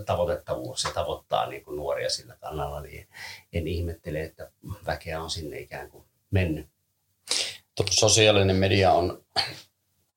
tavoitettavuus 0.06 0.84
ja 0.84 0.92
tavoittaa 0.92 1.50
niin 1.50 1.64
kuin 1.64 1.78
nuoria 1.78 2.10
sillä 2.10 2.36
kannalla, 2.40 2.82
niin 2.82 3.08
en 3.54 3.68
ihmettele, 3.68 4.22
että 4.22 4.52
väkeä 4.86 5.22
on 5.22 5.30
sinne 5.30 5.60
ikään 5.60 5.90
kuin 5.90 6.06
mennyt 6.32 6.68
sosiaalinen 7.90 8.56
media 8.56 8.92
on 8.92 9.26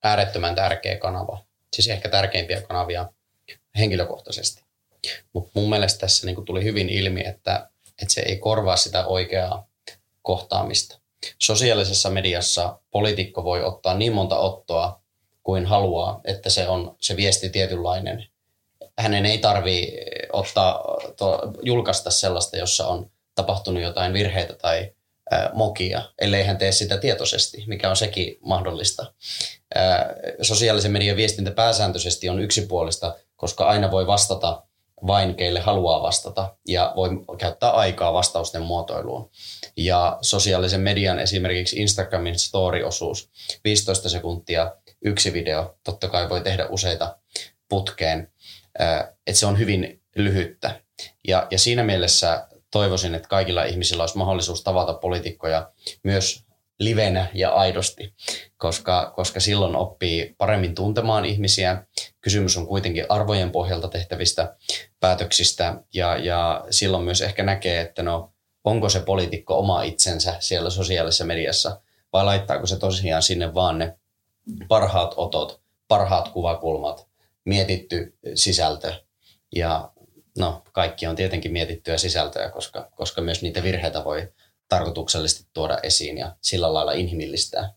äärettömän 0.03 0.55
tärkeä 0.55 0.97
kanava. 0.97 1.45
Siis 1.73 1.89
ehkä 1.89 2.09
tärkeimpiä 2.09 2.63
kanavia 2.63 3.13
henkilökohtaisesti. 3.79 4.63
Mutta 5.33 5.51
mun 5.55 5.71
mielestä 5.71 6.01
tässä 6.01 6.27
niin 6.27 6.45
tuli 6.45 6.65
hyvin 6.65 6.89
ilmi, 6.89 7.27
että, 7.27 7.71
että 8.03 8.15
se 8.15 8.21
ei 8.21 8.37
korvaa 8.37 8.77
sitä 8.77 9.07
oikeaa 9.07 9.69
kohtaamista. 10.23 11.01
Sosiaalisessa 11.39 12.11
mediassa 12.11 12.79
poliitikko 12.91 13.45
voi 13.45 13.65
ottaa 13.65 13.95
niin 13.95 14.13
monta 14.13 14.39
ottoa 14.39 15.01
kuin 15.43 15.67
haluaa, 15.67 16.21
että 16.25 16.51
se 16.51 16.69
on 16.69 16.97
se 17.01 17.17
viesti 17.17 17.51
tietynlainen. 17.51 18.27
Hänen 18.99 19.27
ei 19.27 19.39
tarvi 19.39 19.93
ottaa, 20.33 20.85
to, 21.17 21.41
julkaista 21.63 22.11
sellaista, 22.11 22.57
jossa 22.57 22.87
on 22.87 23.11
tapahtunut 23.35 23.83
jotain 23.83 24.13
virheitä 24.13 24.55
tai 24.55 24.93
mokia, 25.53 26.03
ellei 26.19 26.45
hän 26.45 26.59
tee 26.59 26.73
sitä 26.73 26.99
tietoisesti, 26.99 27.65
mikä 27.67 27.91
on 27.91 27.97
sekin 27.97 28.39
mahdollista. 28.41 29.13
Sosiaalisen 30.43 30.91
median 30.93 31.17
viestintä 31.17 31.51
pääsääntöisesti 31.51 32.29
on 32.29 32.41
yksipuolista, 32.41 33.17
koska 33.37 33.65
aina 33.65 33.91
voi 33.91 34.07
vastata 34.07 34.63
vain 35.07 35.35
keille 35.35 35.61
haluaa 35.61 36.03
vastata 36.03 36.55
ja 36.69 36.93
voi 36.97 37.11
käyttää 37.39 37.71
aikaa 37.71 38.13
vastausten 38.13 38.63
muotoiluun. 38.63 39.31
Ja 39.77 40.19
sosiaalisen 40.23 40.81
median 40.81 41.19
esimerkiksi 41.19 41.81
Instagramin 41.81 42.39
story-osuus, 42.39 43.31
15 43.65 44.09
sekuntia, 44.09 44.73
yksi 45.05 45.33
video, 45.33 45.75
totta 45.85 46.09
kai 46.09 46.29
voi 46.29 46.41
tehdä 46.41 46.67
useita 46.67 47.17
putkeen, 47.69 48.33
että 49.27 49.41
se 49.41 49.47
on 49.47 49.59
hyvin 49.59 50.03
lyhyttä. 50.17 50.81
Ja, 51.29 51.47
ja 51.51 51.59
siinä 51.59 51.85
mielessä 51.85 52.49
toivoisin, 52.71 53.15
että 53.15 53.29
kaikilla 53.29 53.65
ihmisillä 53.65 54.03
olisi 54.03 54.19
mahdollisuus 54.19 54.63
tavata 54.63 54.95
poliitikkoja 54.95 55.71
myös 56.05 56.45
livenä 56.79 57.27
ja 57.35 57.51
aidosti, 57.51 58.15
koska, 58.57 59.13
koska 59.17 59.41
silloin 59.41 59.77
oppii 59.77 60.35
paremmin 60.39 60.75
tuntemaan 60.75 61.25
ihmisiä. 61.25 61.87
Kysymys 62.21 62.57
on 62.57 62.67
kuitenkin 62.67 63.07
arvojen 63.09 63.51
pohjalta 63.51 63.89
tehtävistä 63.89 64.57
päätöksistä 65.01 65.83
ja, 65.95 66.17
ja 66.17 66.65
silloin 66.71 67.05
myös 67.05 67.21
ehkä 67.21 67.43
näkee, 67.43 67.81
että 67.81 68.03
no, 68.03 68.33
onko 68.65 68.89
se 68.89 69.01
poliitikko 69.01 69.59
oma 69.59 69.83
itsensä 69.83 70.37
siellä 70.41 70.71
sosiaalisessa 70.71 71.25
mediassa 71.25 71.81
vai 72.13 72.25
laittaako 72.25 72.67
se 72.67 72.79
tosiaan 72.79 73.23
sinne 73.23 73.55
vaan 73.55 73.79
ne 73.79 73.99
parhaat 74.69 75.15
otot, 75.17 75.61
parhaat 75.89 76.29
kuvakulmat, 76.29 77.08
mietitty 77.49 78.19
sisältö 78.35 78.93
ja 79.55 79.93
no, 80.39 80.63
kaikki 80.73 81.07
on 81.07 81.17
tietenkin 81.17 81.53
mietittyä 81.53 81.99
sisältöä, 81.99 82.51
koska, 82.51 82.91
koska 82.95 83.21
myös 83.21 83.43
niitä 83.43 83.63
virheitä 83.63 84.05
voi 84.05 84.33
tarkoituksellisesti 84.69 85.47
tuoda 85.53 85.79
esiin 85.83 86.19
ja 86.19 86.37
sillä 86.41 86.75
lailla 86.75 86.93
inhimillistää 86.93 87.75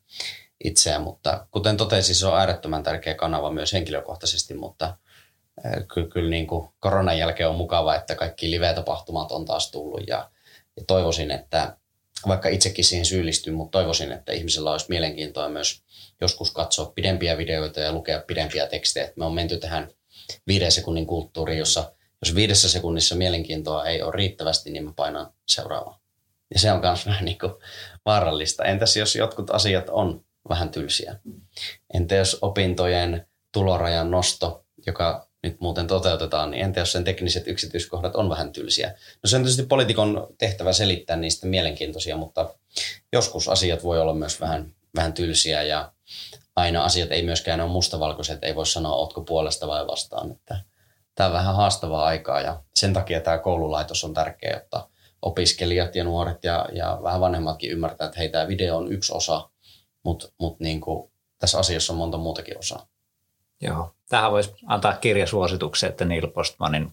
itseään. 0.63 1.01
Mutta 1.01 1.47
kuten 1.51 1.77
totesin, 1.77 2.15
se 2.15 2.27
on 2.27 2.39
äärettömän 2.39 2.83
tärkeä 2.83 3.15
kanava 3.15 3.51
myös 3.51 3.73
henkilökohtaisesti, 3.73 4.53
mutta 4.53 4.97
kyllä, 5.93 6.07
kyllä 6.07 6.29
niin 6.29 6.47
kuin 6.47 6.69
koronan 6.79 7.17
jälkeen 7.17 7.49
on 7.49 7.55
mukava, 7.55 7.95
että 7.95 8.15
kaikki 8.15 8.51
live-tapahtumat 8.51 9.31
on 9.31 9.45
taas 9.45 9.71
tullut 9.71 10.07
ja, 10.07 10.29
ja 10.77 10.83
toivoisin, 10.87 11.31
että 11.31 11.77
vaikka 12.27 12.49
itsekin 12.49 12.85
siihen 12.85 13.05
syyllistyn, 13.05 13.53
mutta 13.53 13.77
toivoisin, 13.77 14.11
että 14.11 14.31
ihmisillä 14.31 14.71
olisi 14.71 14.85
mielenkiintoa 14.89 15.49
myös 15.49 15.83
joskus 16.21 16.51
katsoa 16.51 16.91
pidempiä 16.95 17.37
videoita 17.37 17.79
ja 17.79 17.91
lukea 17.91 18.23
pidempiä 18.27 18.67
tekstejä. 18.67 19.13
Me 19.15 19.25
on 19.25 19.33
menty 19.33 19.57
tähän 19.57 19.87
viiden 20.47 20.71
sekunnin 20.71 21.05
kulttuuriin, 21.05 21.59
jossa 21.59 21.93
jos 22.25 22.35
viidessä 22.35 22.69
sekunnissa 22.69 23.15
mielenkiintoa 23.15 23.85
ei 23.85 24.01
ole 24.01 24.11
riittävästi, 24.15 24.71
niin 24.71 24.83
mä 24.83 24.93
painan 24.95 25.33
seuraavaan. 25.47 25.99
Ja 26.53 26.59
se 26.59 26.71
on 26.71 26.81
myös 26.81 27.05
vähän 27.05 27.25
niin 27.25 27.39
kuin 27.39 27.53
vaarallista. 28.05 28.63
Entäs 28.63 28.97
jos 28.97 29.15
jotkut 29.15 29.49
asiat 29.49 29.89
on 29.89 30.25
vähän 30.49 30.69
tylsiä? 30.69 31.19
Entä 31.93 32.15
jos 32.15 32.37
opintojen 32.41 33.27
tulorajan 33.51 34.11
nosto, 34.11 34.65
joka 34.87 35.30
nyt 35.43 35.59
muuten 35.59 35.87
toteutetaan, 35.87 36.51
niin 36.51 36.63
entä 36.63 36.79
jos 36.79 36.91
sen 36.91 37.03
tekniset 37.03 37.47
yksityiskohdat 37.47 38.15
on 38.15 38.29
vähän 38.29 38.51
tylsiä? 38.51 38.89
No 39.23 39.27
se 39.27 39.35
on 39.35 39.41
tietysti 39.41 39.63
poliitikon 39.63 40.27
tehtävä 40.37 40.73
selittää 40.73 41.15
niistä 41.15 41.47
mielenkiintoisia, 41.47 42.17
mutta 42.17 42.53
joskus 43.13 43.47
asiat 43.47 43.83
voi 43.83 44.01
olla 44.01 44.13
myös 44.13 44.41
vähän, 44.41 44.73
vähän 44.95 45.13
tylsiä 45.13 45.63
ja 45.63 45.91
aina 46.55 46.83
asiat 46.83 47.11
ei 47.11 47.23
myöskään 47.23 47.61
ole 47.61 47.71
mustavalkoiset, 47.71 48.43
ei 48.43 48.55
voi 48.55 48.65
sanoa, 48.65 48.95
otko 48.95 49.21
puolesta 49.21 49.67
vai 49.67 49.87
vastaan. 49.87 50.31
Että 50.31 50.57
tämä 51.15 51.27
on 51.27 51.33
vähän 51.33 51.55
haastavaa 51.55 52.05
aikaa 52.05 52.41
ja 52.41 52.63
sen 52.75 52.93
takia 52.93 53.21
tämä 53.21 53.37
koululaitos 53.37 54.03
on 54.03 54.13
tärkeä, 54.13 54.53
jotta 54.53 54.89
opiskelijat 55.21 55.95
ja 55.95 56.03
nuoret 56.03 56.43
ja, 56.43 56.65
ja 56.73 56.99
vähän 57.03 57.21
vanhemmatkin 57.21 57.71
ymmärtää, 57.71 58.05
että 58.05 58.19
hei, 58.19 58.29
tämä 58.29 58.47
video 58.47 58.77
on 58.77 58.91
yksi 58.91 59.13
osa, 59.13 59.49
mutta 60.03 60.27
mut 60.37 60.59
niin 60.59 60.81
tässä 61.39 61.59
asiassa 61.59 61.93
on 61.93 61.97
monta 61.97 62.17
muutakin 62.17 62.57
osaa. 62.57 62.87
Joo. 63.61 63.95
Tähän 64.11 64.31
voisi 64.31 64.53
antaa 64.65 64.93
kirjasuosituksen, 64.93 65.89
että 65.89 66.05
Neil 66.05 66.27
Postmanin 66.27 66.91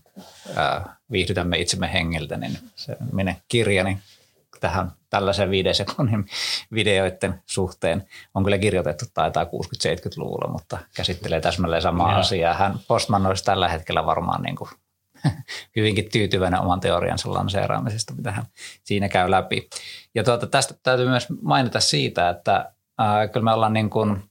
ää, 0.57 0.97
Viihdytämme 1.13 1.59
itsemme 1.59 1.93
hengiltä, 1.93 2.37
niin 2.37 2.59
se 2.77 2.97
minne 3.13 3.37
kirja, 3.49 3.85
niin 3.85 4.03
tähän 4.61 4.93
tällaisen 5.11 5.51
viiden 5.51 5.75
sekunnin 5.75 6.27
videoiden 6.73 7.43
suhteen 7.47 8.09
on 8.35 8.45
kyllä 8.45 8.59
kirjoitettu 8.59 9.05
taitaa 9.15 9.45
60-70-luvulla, 9.45 10.53
mutta 10.53 10.79
käsittelee 10.97 11.41
täsmälleen 11.41 11.83
samaa 11.83 12.13
ja. 12.13 12.19
asiaa. 12.19 12.55
Hän 12.55 12.75
Postman 12.89 13.27
olisi 13.27 13.45
tällä 13.45 13.69
hetkellä 13.69 14.07
varmaan 14.07 14.43
niin 14.43 14.57
kuin 14.57 14.71
hyvinkin 15.77 16.11
tyytyväinen 16.13 16.61
oman 16.61 16.81
teoriansa 16.81 17.35
lanseeraamisesta, 17.35 18.15
mitä 18.15 18.33
hän 18.33 18.45
siinä 18.85 19.09
käy 19.09 19.31
läpi. 19.31 19.69
Ja 20.15 20.25
tuota, 20.25 20.47
tästä 20.47 20.75
täytyy 20.83 21.09
myös 21.09 21.27
mainita 21.43 21.81
siitä, 21.81 22.29
että 22.29 22.73
äh, 23.01 23.31
kyllä 23.33 23.45
me 23.45 23.53
ollaan 23.53 23.73
niin 23.73 23.91
kuin 23.91 24.28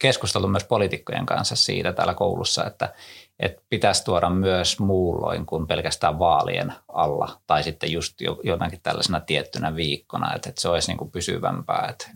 keskusteltu 0.00 0.48
myös 0.48 0.64
poliitikkojen 0.64 1.26
kanssa 1.26 1.56
siitä 1.56 1.92
täällä 1.92 2.14
koulussa, 2.14 2.64
että, 2.64 2.94
että 3.40 3.62
pitäisi 3.68 4.04
tuoda 4.04 4.30
myös 4.30 4.78
muulloin 4.78 5.46
kuin 5.46 5.66
pelkästään 5.66 6.18
vaalien 6.18 6.72
alla 6.88 7.40
tai 7.46 7.62
sitten 7.62 7.92
just 7.92 8.14
jonakin 8.44 8.80
tällaisena 8.82 9.20
tiettynä 9.20 9.76
viikkona, 9.76 10.34
että, 10.34 10.48
että 10.48 10.60
se 10.60 10.68
olisi 10.68 10.90
niin 10.90 10.98
kuin 10.98 11.10
pysyvämpää, 11.10 11.86
että 11.90 12.10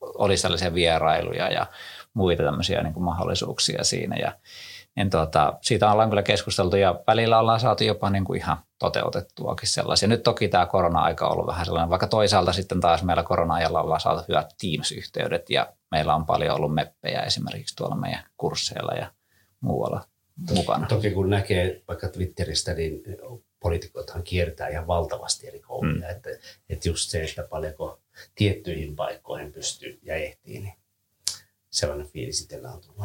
olisi 0.00 0.42
tällaisia 0.42 0.74
vierailuja 0.74 1.48
ja 1.52 1.66
muita 2.14 2.42
tämmöisiä 2.42 2.82
niin 2.82 2.94
kuin 2.94 3.04
mahdollisuuksia 3.04 3.84
siinä. 3.84 4.16
Ja 4.16 4.32
niin 4.96 5.10
tuota, 5.10 5.58
siitä 5.62 5.92
ollaan 5.92 6.08
kyllä 6.08 6.22
keskusteltu 6.22 6.76
ja 6.76 7.00
välillä 7.06 7.38
ollaan 7.38 7.60
saatu 7.60 7.84
jopa 7.84 8.10
niin 8.10 8.24
kuin 8.24 8.40
ihan 8.40 8.58
toteutettuakin 8.78 9.68
sellaisia. 9.68 10.08
Nyt 10.08 10.22
toki 10.22 10.48
tämä 10.48 10.66
korona-aika 10.66 11.26
on 11.26 11.32
ollut 11.32 11.46
vähän 11.46 11.66
sellainen, 11.66 11.90
vaikka 11.90 12.06
toisaalta 12.06 12.52
sitten 12.52 12.80
taas 12.80 13.02
meillä 13.02 13.22
korona-ajalla 13.22 13.82
ollaan 13.82 14.00
saatu 14.00 14.24
hyvät 14.28 14.54
Teams-yhteydet 14.60 15.50
ja 15.50 15.72
meillä 15.90 16.14
on 16.14 16.26
paljon 16.26 16.56
ollut 16.56 16.74
meppejä 16.74 17.22
esimerkiksi 17.22 17.76
tuolla 17.76 17.96
meidän 17.96 18.24
kursseilla 18.36 18.92
ja 18.92 19.12
muualla 19.60 20.04
mukana. 20.54 20.86
Toki 20.86 21.10
kun 21.10 21.30
näkee 21.30 21.82
vaikka 21.88 22.08
Twitteristä, 22.08 22.74
niin 22.74 23.02
poliitikothan 23.60 24.22
kiertää 24.22 24.68
ihan 24.68 24.86
valtavasti 24.86 25.48
eri 25.48 25.60
kouluja. 25.60 25.94
Mm. 25.94 26.10
Että, 26.10 26.30
että 26.68 26.88
just 26.88 27.10
se, 27.10 27.24
että 27.24 27.42
paljonko 27.42 28.00
tiettyihin 28.34 28.96
paikkoihin 28.96 29.52
pystyy 29.52 29.98
ja 30.02 30.14
ehtii, 30.14 30.60
niin 30.60 30.74
sellainen 31.76 32.06
fiilis 32.06 32.40
itsellä 32.40 32.68
on 32.68 32.80
tullut. 32.80 32.98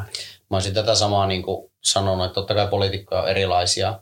Mä 0.50 0.58
olisin 0.58 0.74
tätä 0.74 0.96
samaa 0.96 1.28
niin 1.28 1.44
kuin 1.44 1.72
sanonut, 1.82 2.26
että 2.26 2.36
totta 2.36 2.56
kai 2.56 2.68
poliitikkoja 2.68 3.22
on 3.22 3.30
erilaisia, 3.30 4.00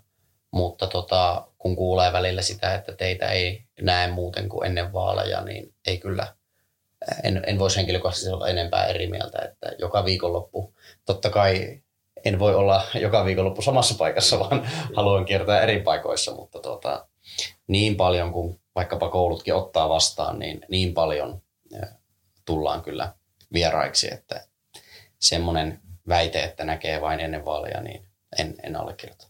mutta 0.52 0.88
tota, 0.88 1.48
kun 1.58 1.76
kuulee 1.76 2.14
välillä 2.14 2.42
sitä, 2.42 2.76
että 2.76 2.94
teitä 2.94 3.28
ei 3.28 3.66
näe 3.82 4.12
muuten 4.12 4.50
kuin 4.50 4.66
ennen 4.66 4.94
vaaleja, 4.94 5.42
niin 5.42 5.74
ei 5.88 5.98
kyllä, 5.98 6.36
en, 7.24 7.44
en 7.48 7.60
voisi 7.60 7.78
henkilökohtaisesti 7.78 8.34
olla 8.34 8.48
enempää 8.48 8.86
eri 8.86 9.08
mieltä, 9.08 9.40
että 9.42 9.72
joka 9.80 10.06
viikonloppu, 10.06 10.74
totta 11.06 11.30
kai 11.30 11.82
en 12.26 12.40
voi 12.40 12.56
olla 12.56 12.84
joka 12.94 13.26
viikonloppu 13.26 13.62
samassa 13.62 13.96
paikassa, 13.96 14.40
vaan 14.50 14.68
haluan 14.96 15.26
kiertää 15.26 15.62
eri 15.62 15.82
paikoissa, 15.82 16.36
mutta 16.36 16.60
tota, 16.60 17.08
niin 17.68 17.96
paljon 17.96 18.32
kuin 18.34 18.60
vaikkapa 18.76 19.10
koulutkin 19.10 19.56
ottaa 19.56 19.90
vastaan, 19.90 20.40
niin 20.40 20.66
niin 20.70 20.94
paljon 20.94 21.42
tullaan 22.46 22.82
kyllä 22.82 23.14
vieraiksi, 23.54 24.14
että 24.14 24.50
semmoinen 25.20 25.80
väite, 26.08 26.44
että 26.44 26.64
näkee 26.64 27.02
vain 27.02 27.20
ennen 27.20 27.46
vaaleja, 27.46 27.82
niin 27.82 28.06
en, 28.40 28.56
en 28.64 28.76
allekirjoita. 28.76 29.28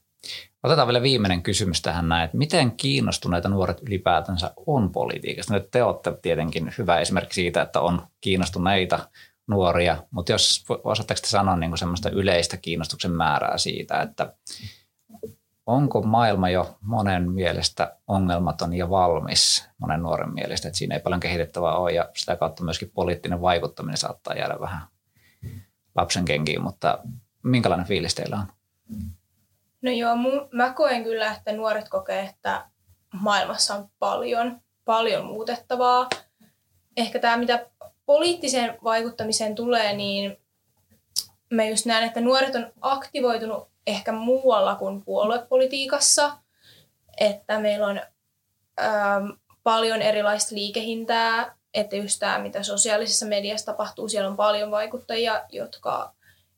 Otetaan 0.63 0.87
vielä 0.87 1.01
viimeinen 1.01 1.43
kysymys 1.43 1.81
tähän 1.81 2.09
näin, 2.09 2.25
että 2.25 2.37
miten 2.37 2.71
kiinnostuneita 2.71 3.49
nuoret 3.49 3.81
ylipäätänsä 3.81 4.51
on 4.65 4.91
politiikasta? 4.91 5.53
Nyt 5.53 5.71
te 5.71 5.83
olette 5.83 6.11
tietenkin 6.21 6.73
hyvä 6.77 6.99
esimerkki 6.99 7.33
siitä, 7.33 7.61
että 7.61 7.81
on 7.81 8.01
kiinnostuneita 8.21 8.99
nuoria, 9.47 10.03
mutta 10.11 10.31
jos 10.31 10.65
osaatteko 10.83 11.19
te 11.21 11.27
sanoa 11.27 11.55
niin 11.55 11.77
semmoista 11.77 12.09
yleistä 12.09 12.57
kiinnostuksen 12.57 13.11
määrää 13.11 13.57
siitä, 13.57 14.01
että 14.01 14.33
onko 15.65 16.01
maailma 16.01 16.49
jo 16.49 16.77
monen 16.81 17.31
mielestä 17.31 17.95
ongelmaton 18.07 18.73
ja 18.73 18.89
valmis, 18.89 19.69
monen 19.77 20.01
nuoren 20.01 20.33
mielestä, 20.33 20.67
että 20.67 20.77
siinä 20.77 20.95
ei 20.95 21.01
paljon 21.01 21.19
kehitettävää 21.19 21.75
ole 21.75 21.91
ja 21.91 22.09
sitä 22.15 22.35
kautta 22.35 22.63
myöskin 22.63 22.91
poliittinen 22.93 23.41
vaikuttaminen 23.41 23.97
saattaa 23.97 24.35
jäädä 24.35 24.59
vähän 24.59 24.81
lapsen 25.95 26.25
kenkiin, 26.25 26.61
mutta 26.61 26.99
minkälainen 27.43 27.87
fiilis 27.87 28.15
teillä 28.15 28.35
on? 28.35 28.47
No 29.81 29.91
joo, 29.91 30.15
mun, 30.15 30.49
mä 30.51 30.73
koen 30.73 31.03
kyllä, 31.03 31.31
että 31.31 31.51
nuoret 31.51 31.89
kokee, 31.89 32.23
että 32.23 32.65
maailmassa 33.13 33.75
on 33.75 33.89
paljon, 33.99 34.61
paljon 34.85 35.25
muutettavaa. 35.25 36.09
Ehkä 36.97 37.19
tämä, 37.19 37.37
mitä 37.37 37.65
poliittiseen 38.05 38.77
vaikuttamiseen 38.83 39.55
tulee, 39.55 39.95
niin 39.95 40.37
mä 41.53 41.65
just 41.65 41.85
näen, 41.85 42.03
että 42.03 42.21
nuoret 42.21 42.55
on 42.55 42.73
aktivoitunut 42.81 43.69
ehkä 43.87 44.11
muualla 44.11 44.75
kuin 44.75 45.05
puoluepolitiikassa. 45.05 46.37
Että 47.17 47.59
meillä 47.59 47.87
on 47.87 48.01
ähm, 48.79 49.29
paljon 49.63 50.01
erilaista 50.01 50.55
liikehintää, 50.55 51.55
että 51.73 51.95
just 51.95 52.19
tämä, 52.19 52.39
mitä 52.39 52.63
sosiaalisessa 52.63 53.25
mediassa 53.25 53.65
tapahtuu, 53.65 54.09
siellä 54.09 54.29
on 54.29 54.37
paljon 54.37 54.71
vaikuttajia, 54.71 55.45
jotka 55.49 56.13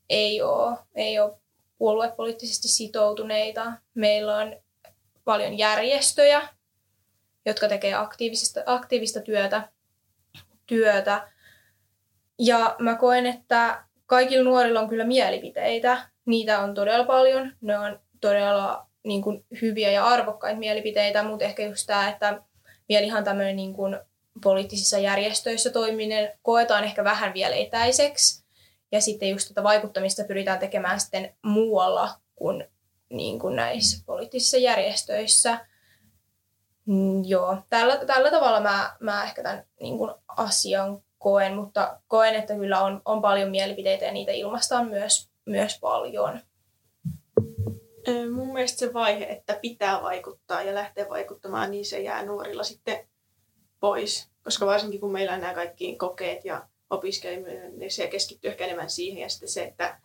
ei 0.08 0.42
ole, 0.42 0.78
ei 0.94 1.20
ole 1.20 1.32
puoluepoliittisesti 1.78 2.68
sitoutuneita. 2.68 3.72
Meillä 3.94 4.36
on 4.36 4.56
paljon 5.24 5.58
järjestöjä, 5.58 6.48
jotka 7.46 7.68
tekee 7.68 7.94
aktiivista, 7.94 8.60
aktiivista 8.66 9.20
työtä, 9.20 9.68
työtä. 10.66 11.28
Ja 12.38 12.76
mä 12.78 12.94
koen, 12.94 13.26
että 13.26 13.84
kaikilla 14.06 14.44
nuorilla 14.44 14.80
on 14.80 14.88
kyllä 14.88 15.04
mielipiteitä. 15.04 16.08
Niitä 16.24 16.60
on 16.60 16.74
todella 16.74 17.04
paljon. 17.04 17.52
Ne 17.60 17.78
on 17.78 18.00
todella 18.20 18.86
niin 19.04 19.22
kuin, 19.22 19.44
hyviä 19.62 19.90
ja 19.90 20.06
arvokkaita 20.06 20.58
mielipiteitä, 20.58 21.22
mutta 21.22 21.44
ehkä 21.44 21.62
just 21.62 21.86
tämä, 21.86 22.08
että 22.08 22.42
vielä 22.88 23.04
ihan 23.04 23.24
tämmöinen 23.24 23.56
niin 23.56 23.72
kuin, 23.72 23.98
poliittisissa 24.42 24.98
järjestöissä 24.98 25.70
toiminen 25.70 26.38
koetaan 26.42 26.84
ehkä 26.84 27.04
vähän 27.04 27.34
vielä 27.34 27.54
etäiseksi. 27.54 28.44
Ja 28.92 29.00
sitten 29.00 29.30
just 29.30 29.48
tätä 29.48 29.62
vaikuttamista 29.62 30.24
pyritään 30.24 30.58
tekemään 30.58 31.00
sitten 31.00 31.34
muualla 31.42 32.10
kuin, 32.36 32.64
niin 33.08 33.38
kuin 33.38 33.56
näissä 33.56 34.02
poliittisissa 34.06 34.56
järjestöissä. 34.56 35.66
Mm, 36.86 37.24
joo, 37.24 37.56
tällä, 37.70 37.96
tällä 38.06 38.30
tavalla 38.30 38.60
mä, 38.60 38.96
mä 39.00 39.24
ehkä 39.24 39.42
tämän 39.42 39.66
niin 39.80 39.98
kuin 39.98 40.14
asian 40.28 41.02
koen, 41.18 41.54
mutta 41.54 42.00
koen, 42.08 42.34
että 42.34 42.54
kyllä 42.54 42.82
on, 42.82 43.02
on 43.04 43.22
paljon 43.22 43.50
mielipiteitä 43.50 44.04
ja 44.04 44.12
niitä 44.12 44.32
ilmaistaan 44.32 44.88
myös, 44.88 45.30
myös 45.46 45.78
paljon. 45.80 46.40
Mun 48.34 48.52
mielestä 48.52 48.78
se 48.78 48.92
vaihe, 48.92 49.24
että 49.24 49.58
pitää 49.62 50.02
vaikuttaa 50.02 50.62
ja 50.62 50.74
lähteä 50.74 51.08
vaikuttamaan, 51.08 51.70
niin 51.70 51.84
se 51.84 52.00
jää 52.00 52.24
nuorilla 52.24 52.62
sitten 52.62 53.08
pois. 53.82 54.30
Koska 54.44 54.66
varsinkin 54.66 55.00
kun 55.00 55.12
meillä 55.12 55.34
on 55.34 55.40
nämä 55.40 55.54
kaikki 55.54 55.96
kokeet 55.96 56.44
ja 56.44 56.68
opiskeleminen, 56.90 57.78
niin 57.78 57.90
se 57.90 58.06
keskittyy 58.06 58.50
ehkä 58.50 58.64
enemmän 58.64 58.90
siihen. 58.90 59.22
Ja 59.22 59.28
sitten 59.28 59.48
se, 59.48 59.64
että 59.64 60.00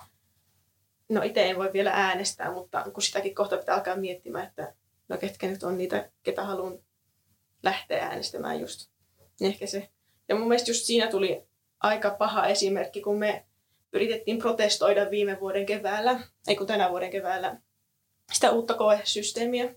no 1.09 1.21
itse 1.21 1.49
en 1.49 1.57
voi 1.57 1.73
vielä 1.73 1.91
äänestää, 1.93 2.51
mutta 2.51 2.85
kun 2.93 3.03
sitäkin 3.03 3.35
kohta 3.35 3.57
pitää 3.57 3.75
alkaa 3.75 3.95
miettimään, 3.95 4.47
että 4.47 4.73
no 5.09 5.17
ketkä 5.17 5.47
nyt 5.47 5.63
on 5.63 5.77
niitä, 5.77 6.11
ketä 6.23 6.43
haluan 6.43 6.79
lähteä 7.63 8.05
äänestämään 8.05 8.59
just. 8.59 8.89
Niin 9.39 9.51
ehkä 9.51 9.67
se. 9.67 9.89
Ja 10.29 10.35
mun 10.35 10.47
mielestä 10.47 10.71
just 10.71 10.85
siinä 10.85 11.07
tuli 11.07 11.43
aika 11.79 12.09
paha 12.09 12.47
esimerkki, 12.47 13.01
kun 13.01 13.17
me 13.17 13.45
yritettiin 13.93 14.37
protestoida 14.37 15.11
viime 15.11 15.39
vuoden 15.39 15.65
keväällä, 15.65 16.19
ei 16.47 16.55
kun 16.55 16.67
tänä 16.67 16.89
vuoden 16.89 17.11
keväällä, 17.11 17.57
sitä 18.33 18.51
uutta 18.51 18.73
koesysteemiä. 18.73 19.75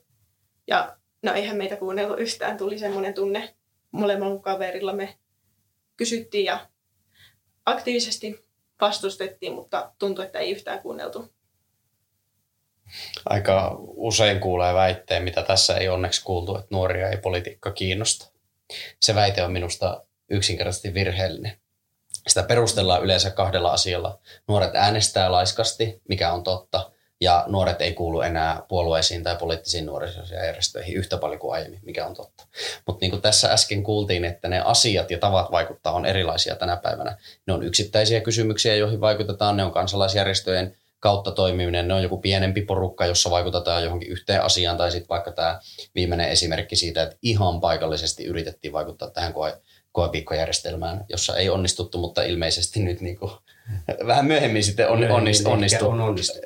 Ja 0.67 0.97
no 1.23 1.33
eihän 1.33 1.57
meitä 1.57 1.77
kuunnellut 1.77 2.21
yhtään, 2.21 2.57
tuli 2.57 2.79
semmoinen 2.79 3.15
tunne, 3.15 3.55
molemmilla 3.91 4.39
kaverilla 4.39 4.93
me 4.93 5.19
kysyttiin 5.97 6.45
ja 6.45 6.69
aktiivisesti 7.67 8.47
vastustettiin, 8.81 9.53
mutta 9.53 9.93
tuntui, 9.99 10.25
että 10.25 10.39
ei 10.39 10.51
yhtään 10.51 10.81
kuunneltu. 10.81 11.33
Aika 13.25 13.77
usein 13.81 14.41
kuulee 14.41 14.75
väitteen, 14.75 15.23
mitä 15.23 15.43
tässä 15.43 15.77
ei 15.77 15.89
onneksi 15.89 16.25
kuultu, 16.25 16.57
että 16.57 16.69
nuoria 16.71 17.11
ei 17.11 17.17
politiikka 17.17 17.71
kiinnosta. 17.73 18.33
Se 19.03 19.15
väite 19.15 19.43
on 19.43 19.53
minusta 19.53 20.05
yksinkertaisesti 20.31 20.95
virheellinen. 20.95 21.61
Sitä 22.29 22.43
perustellaan 22.43 23.03
yleensä 23.03 23.31
kahdella 23.31 23.73
asialla. 23.73 24.19
Nuoret 24.49 24.75
äänestää 24.75 25.33
laiskasti, 25.33 26.03
mikä 26.09 26.33
on 26.33 26.43
totta, 26.43 26.91
ja 27.21 27.45
nuoret 27.49 27.81
ei 27.81 27.95
kuulu 27.95 28.21
enää 28.21 28.63
puolueisiin 28.69 29.23
tai 29.23 29.37
poliittisiin 29.37 29.87
nuorisojärjestöihin 29.87 30.97
yhtä 30.97 31.17
paljon 31.17 31.39
kuin 31.39 31.55
aiemmin, 31.55 31.81
mikä 31.83 32.07
on 32.07 32.15
totta. 32.15 32.47
Mutta 32.87 33.01
niin 33.01 33.11
kuin 33.11 33.23
tässä 33.23 33.53
äsken 33.53 33.83
kuultiin, 33.83 34.25
että 34.25 34.49
ne 34.49 34.61
asiat 34.61 35.11
ja 35.11 35.19
tavat 35.19 35.51
vaikuttaa 35.51 35.93
on 35.93 36.07
erilaisia 36.07 36.57
tänä 36.57 36.77
päivänä. 36.77 37.19
Ne 37.47 37.53
on 37.53 37.63
yksittäisiä 37.63 38.21
kysymyksiä, 38.21 38.75
joihin 38.75 39.01
vaikutetaan, 39.01 39.57
ne 39.57 39.65
on 39.65 39.73
kansalaisjärjestöjen 39.73 40.77
kautta 41.01 41.31
toimiminen, 41.31 41.89
ne 41.89 41.95
on 41.95 42.03
joku 42.03 42.19
pienempi 42.19 42.63
porukka, 42.63 43.07
jossa 43.07 43.31
vaikutetaan 43.31 43.85
johonkin 43.85 44.09
yhteen 44.09 44.43
asiaan, 44.43 44.77
tai 44.77 44.91
sitten 44.91 45.09
vaikka 45.09 45.33
tämä 45.33 45.61
viimeinen 45.95 46.29
esimerkki 46.29 46.77
siitä, 46.77 47.03
että 47.03 47.17
ihan 47.23 47.61
paikallisesti 47.61 48.25
yritettiin 48.25 48.73
vaikuttaa 48.73 49.11
tähän 49.11 49.33
koe, 49.33 49.61
koeviikkojärjestelmään, 49.93 51.05
jossa 51.09 51.37
ei 51.37 51.49
onnistuttu, 51.49 51.99
mutta 51.99 52.23
ilmeisesti 52.23 52.81
nyt 52.81 53.01
niin 53.01 53.19
kuin 53.19 53.33
vähän 54.07 54.27
myöhemmin 54.27 54.65
sitten 54.65 54.89
on, 54.89 55.11
onnist, 55.11 55.47
onnistu. 55.47 55.89
On 55.89 56.01
onnistu. 56.01 56.39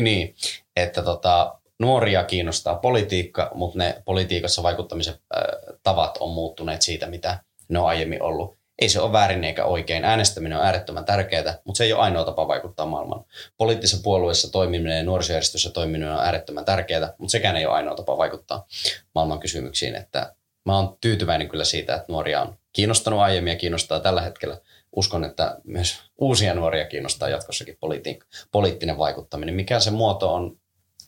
Niin, 0.00 0.34
että 0.76 1.02
tota, 1.02 1.60
nuoria 1.78 2.24
kiinnostaa 2.24 2.74
politiikka, 2.74 3.50
mutta 3.54 3.78
ne 3.78 4.02
politiikassa 4.04 4.62
vaikuttamisen 4.62 5.14
äh, 5.14 5.42
tavat 5.82 6.16
on 6.20 6.30
muuttuneet 6.30 6.82
siitä, 6.82 7.06
mitä 7.06 7.38
ne 7.68 7.78
on 7.78 7.86
aiemmin 7.86 8.22
ollut. 8.22 8.60
Ei 8.78 8.88
se 8.88 9.00
ole 9.00 9.12
väärin 9.12 9.44
eikä 9.44 9.64
oikein. 9.64 10.04
Äänestäminen 10.04 10.58
on 10.58 10.64
äärettömän 10.64 11.04
tärkeää, 11.04 11.58
mutta 11.64 11.78
se 11.78 11.84
ei 11.84 11.92
ole 11.92 12.02
ainoa 12.02 12.24
tapa 12.24 12.48
vaikuttaa 12.48 12.86
maailmaan. 12.86 13.24
Poliittisessa 13.56 14.02
puolueessa 14.02 14.52
toimiminen 14.52 14.96
ja 14.96 15.04
nuorisojärjestössä 15.04 15.70
toimiminen 15.70 16.12
on 16.12 16.24
äärettömän 16.24 16.64
tärkeää, 16.64 17.14
mutta 17.18 17.32
sekään 17.32 17.56
ei 17.56 17.66
ole 17.66 17.74
ainoa 17.74 17.94
tapa 17.94 18.16
vaikuttaa 18.16 18.66
maailman 19.14 19.40
kysymyksiin. 19.40 19.94
Että 19.94 20.34
mä 20.66 20.76
oon 20.76 20.96
tyytyväinen 21.00 21.48
kyllä 21.48 21.64
siitä, 21.64 21.94
että 21.94 22.12
nuoria 22.12 22.40
on 22.40 22.56
kiinnostanut 22.72 23.20
aiemmin 23.20 23.50
ja 23.50 23.58
kiinnostaa 23.58 24.00
tällä 24.00 24.20
hetkellä 24.20 24.56
uskon, 24.96 25.24
että 25.24 25.60
myös 25.64 26.02
uusia 26.18 26.54
nuoria 26.54 26.86
kiinnostaa 26.86 27.28
jatkossakin 27.28 27.74
politi- 27.80 28.18
poliittinen 28.50 28.98
vaikuttaminen. 28.98 29.54
Mikä 29.54 29.80
se 29.80 29.90
muoto 29.90 30.34
on, 30.34 30.56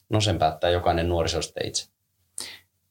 no 0.09 0.21
sen 0.21 0.39
päättää 0.39 0.71
jokainen 0.71 1.09
nuoriso 1.09 1.43
sitten 1.43 1.67
itse. 1.67 1.87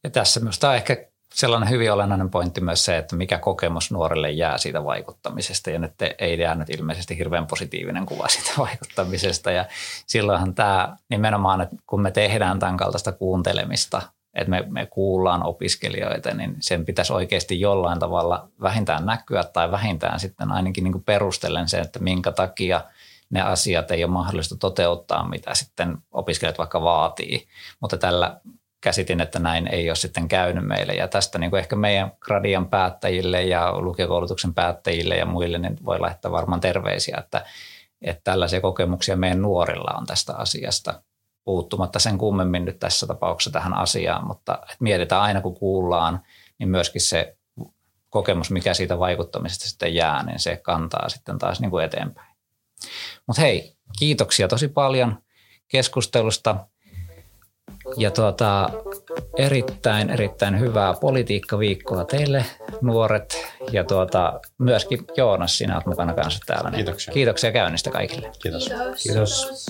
Ja 0.04 0.10
tässä 0.10 0.40
tämä 0.60 0.72
on 0.72 0.76
ehkä 0.76 1.12
sellainen 1.34 1.70
hyvin 1.70 1.92
olennainen 1.92 2.30
pointti 2.30 2.62
myös 2.62 2.86
se, 2.86 2.98
että 2.98 3.16
mikä 3.16 3.38
kokemus 3.38 3.92
nuorelle 3.92 4.32
jää 4.32 4.58
siitä 4.58 4.84
vaikuttamisesta. 4.84 5.70
Ja 5.70 5.80
nyt 5.80 5.94
ei 6.20 6.40
jäänyt 6.40 6.70
ilmeisesti 6.70 7.18
hirveän 7.18 7.48
positiivinen 7.48 8.06
kuva 8.06 8.28
siitä 8.28 8.52
vaikuttamisesta. 8.66 9.52
Ja 9.52 9.66
silloinhan 10.08 10.56
tämä 10.56 10.98
nimenomaan, 11.10 11.62
että 11.62 11.76
kun 11.88 12.02
me 12.02 12.12
tehdään 12.12 12.60
tämän 12.60 12.78
kaltaista 12.78 13.12
kuuntelemista, 13.12 14.02
että 14.34 14.50
me, 14.50 14.64
me 14.70 14.86
kuullaan 14.86 15.44
opiskelijoita, 15.44 16.34
niin 16.34 16.56
sen 16.60 16.86
pitäisi 16.86 17.14
oikeasti 17.14 17.60
jollain 17.60 18.00
tavalla 18.00 18.48
vähintään 18.62 19.06
näkyä 19.06 19.44
tai 19.44 19.72
vähintään 19.72 20.20
sitten 20.20 20.52
ainakin 20.52 20.84
niin 20.84 20.92
kuin 20.92 21.04
perustellen 21.04 21.70
se, 21.70 21.80
että 21.80 22.00
minkä 22.00 22.32
takia 22.32 22.82
ne 23.30 23.42
asiat 23.42 23.92
ei 23.92 24.04
ole 24.04 24.12
mahdollista 24.12 24.56
toteuttaa, 24.58 25.30
mitä 25.30 25.54
sitten 25.56 25.98
opiskelijat 26.12 26.58
vaikka 26.58 26.82
vaatii. 26.82 27.48
Mutta 27.80 27.98
tällä 27.98 28.40
käsitin, 28.82 29.22
että 29.22 29.40
näin 29.40 29.68
ei 29.68 29.90
ole 29.90 29.96
sitten 29.96 30.28
käynyt 30.28 30.68
meille. 30.68 30.94
Ja 30.94 31.08
tästä 31.08 31.40
niin 31.40 31.50
kuin 31.50 31.60
ehkä 31.60 31.76
meidän 31.76 32.12
gradian 32.20 32.70
päättäjille 32.70 33.44
ja 33.44 33.80
lukiokoulutuksen 33.80 34.54
päättäjille 34.54 35.16
ja 35.16 35.26
muille 35.26 35.58
niin 35.58 35.78
voi 35.86 36.00
laittaa 36.00 36.32
varmaan 36.32 36.62
terveisiä, 36.62 37.18
että, 37.20 37.46
että 38.02 38.22
tällaisia 38.24 38.62
kokemuksia 38.62 39.16
meidän 39.16 39.42
nuorilla 39.42 39.98
on 39.98 40.06
tästä 40.06 40.34
asiasta 40.36 41.02
puuttumatta 41.44 42.00
sen 42.00 42.18
kummemmin 42.18 42.66
nyt 42.66 42.80
tässä 42.80 43.08
tapauksessa 43.08 43.52
tähän 43.52 43.74
asiaan, 43.74 44.28
mutta 44.28 44.60
mietitään 44.80 45.22
aina 45.22 45.42
kun 45.42 45.56
kuullaan, 45.56 46.22
niin 46.60 46.70
myöskin 46.70 47.02
se 47.02 47.38
kokemus, 48.10 48.52
mikä 48.52 48.74
siitä 48.74 49.00
vaikuttamisesta 49.00 49.68
sitten 49.68 49.96
jää, 49.96 50.24
niin 50.24 50.40
se 50.40 50.58
kantaa 50.58 51.10
sitten 51.10 51.40
taas 51.40 51.60
niin 51.60 51.72
kuin 51.72 51.86
eteenpäin. 51.86 52.32
Mutta 53.28 53.42
hei, 53.42 53.76
kiitoksia 54.00 54.48
tosi 54.48 54.68
paljon 54.68 55.24
keskustelusta. 55.68 56.56
Ja 57.98 58.12
tuota, 58.12 58.70
erittäin, 59.38 60.10
erittäin 60.10 60.60
hyvää 60.60 60.94
politiikkaviikkoa 60.94 62.06
teille 62.06 62.46
nuoret 62.82 63.48
ja 63.72 63.84
tuota, 63.84 64.40
myöskin 64.58 65.08
Joonas, 65.18 65.58
sinä 65.58 65.76
olet 65.76 65.86
mukana 65.86 66.14
kanssa 66.14 66.40
täällä. 66.46 66.70
Niin 66.70 66.76
Kiitoksia. 66.76 67.14
Kiitoksia 67.14 67.52
käynnistä 67.52 67.92
kaikille. 67.92 68.32
Kiitos. 68.42 68.72
Kiitos. 69.04 69.04
Kiitos. 69.04 69.66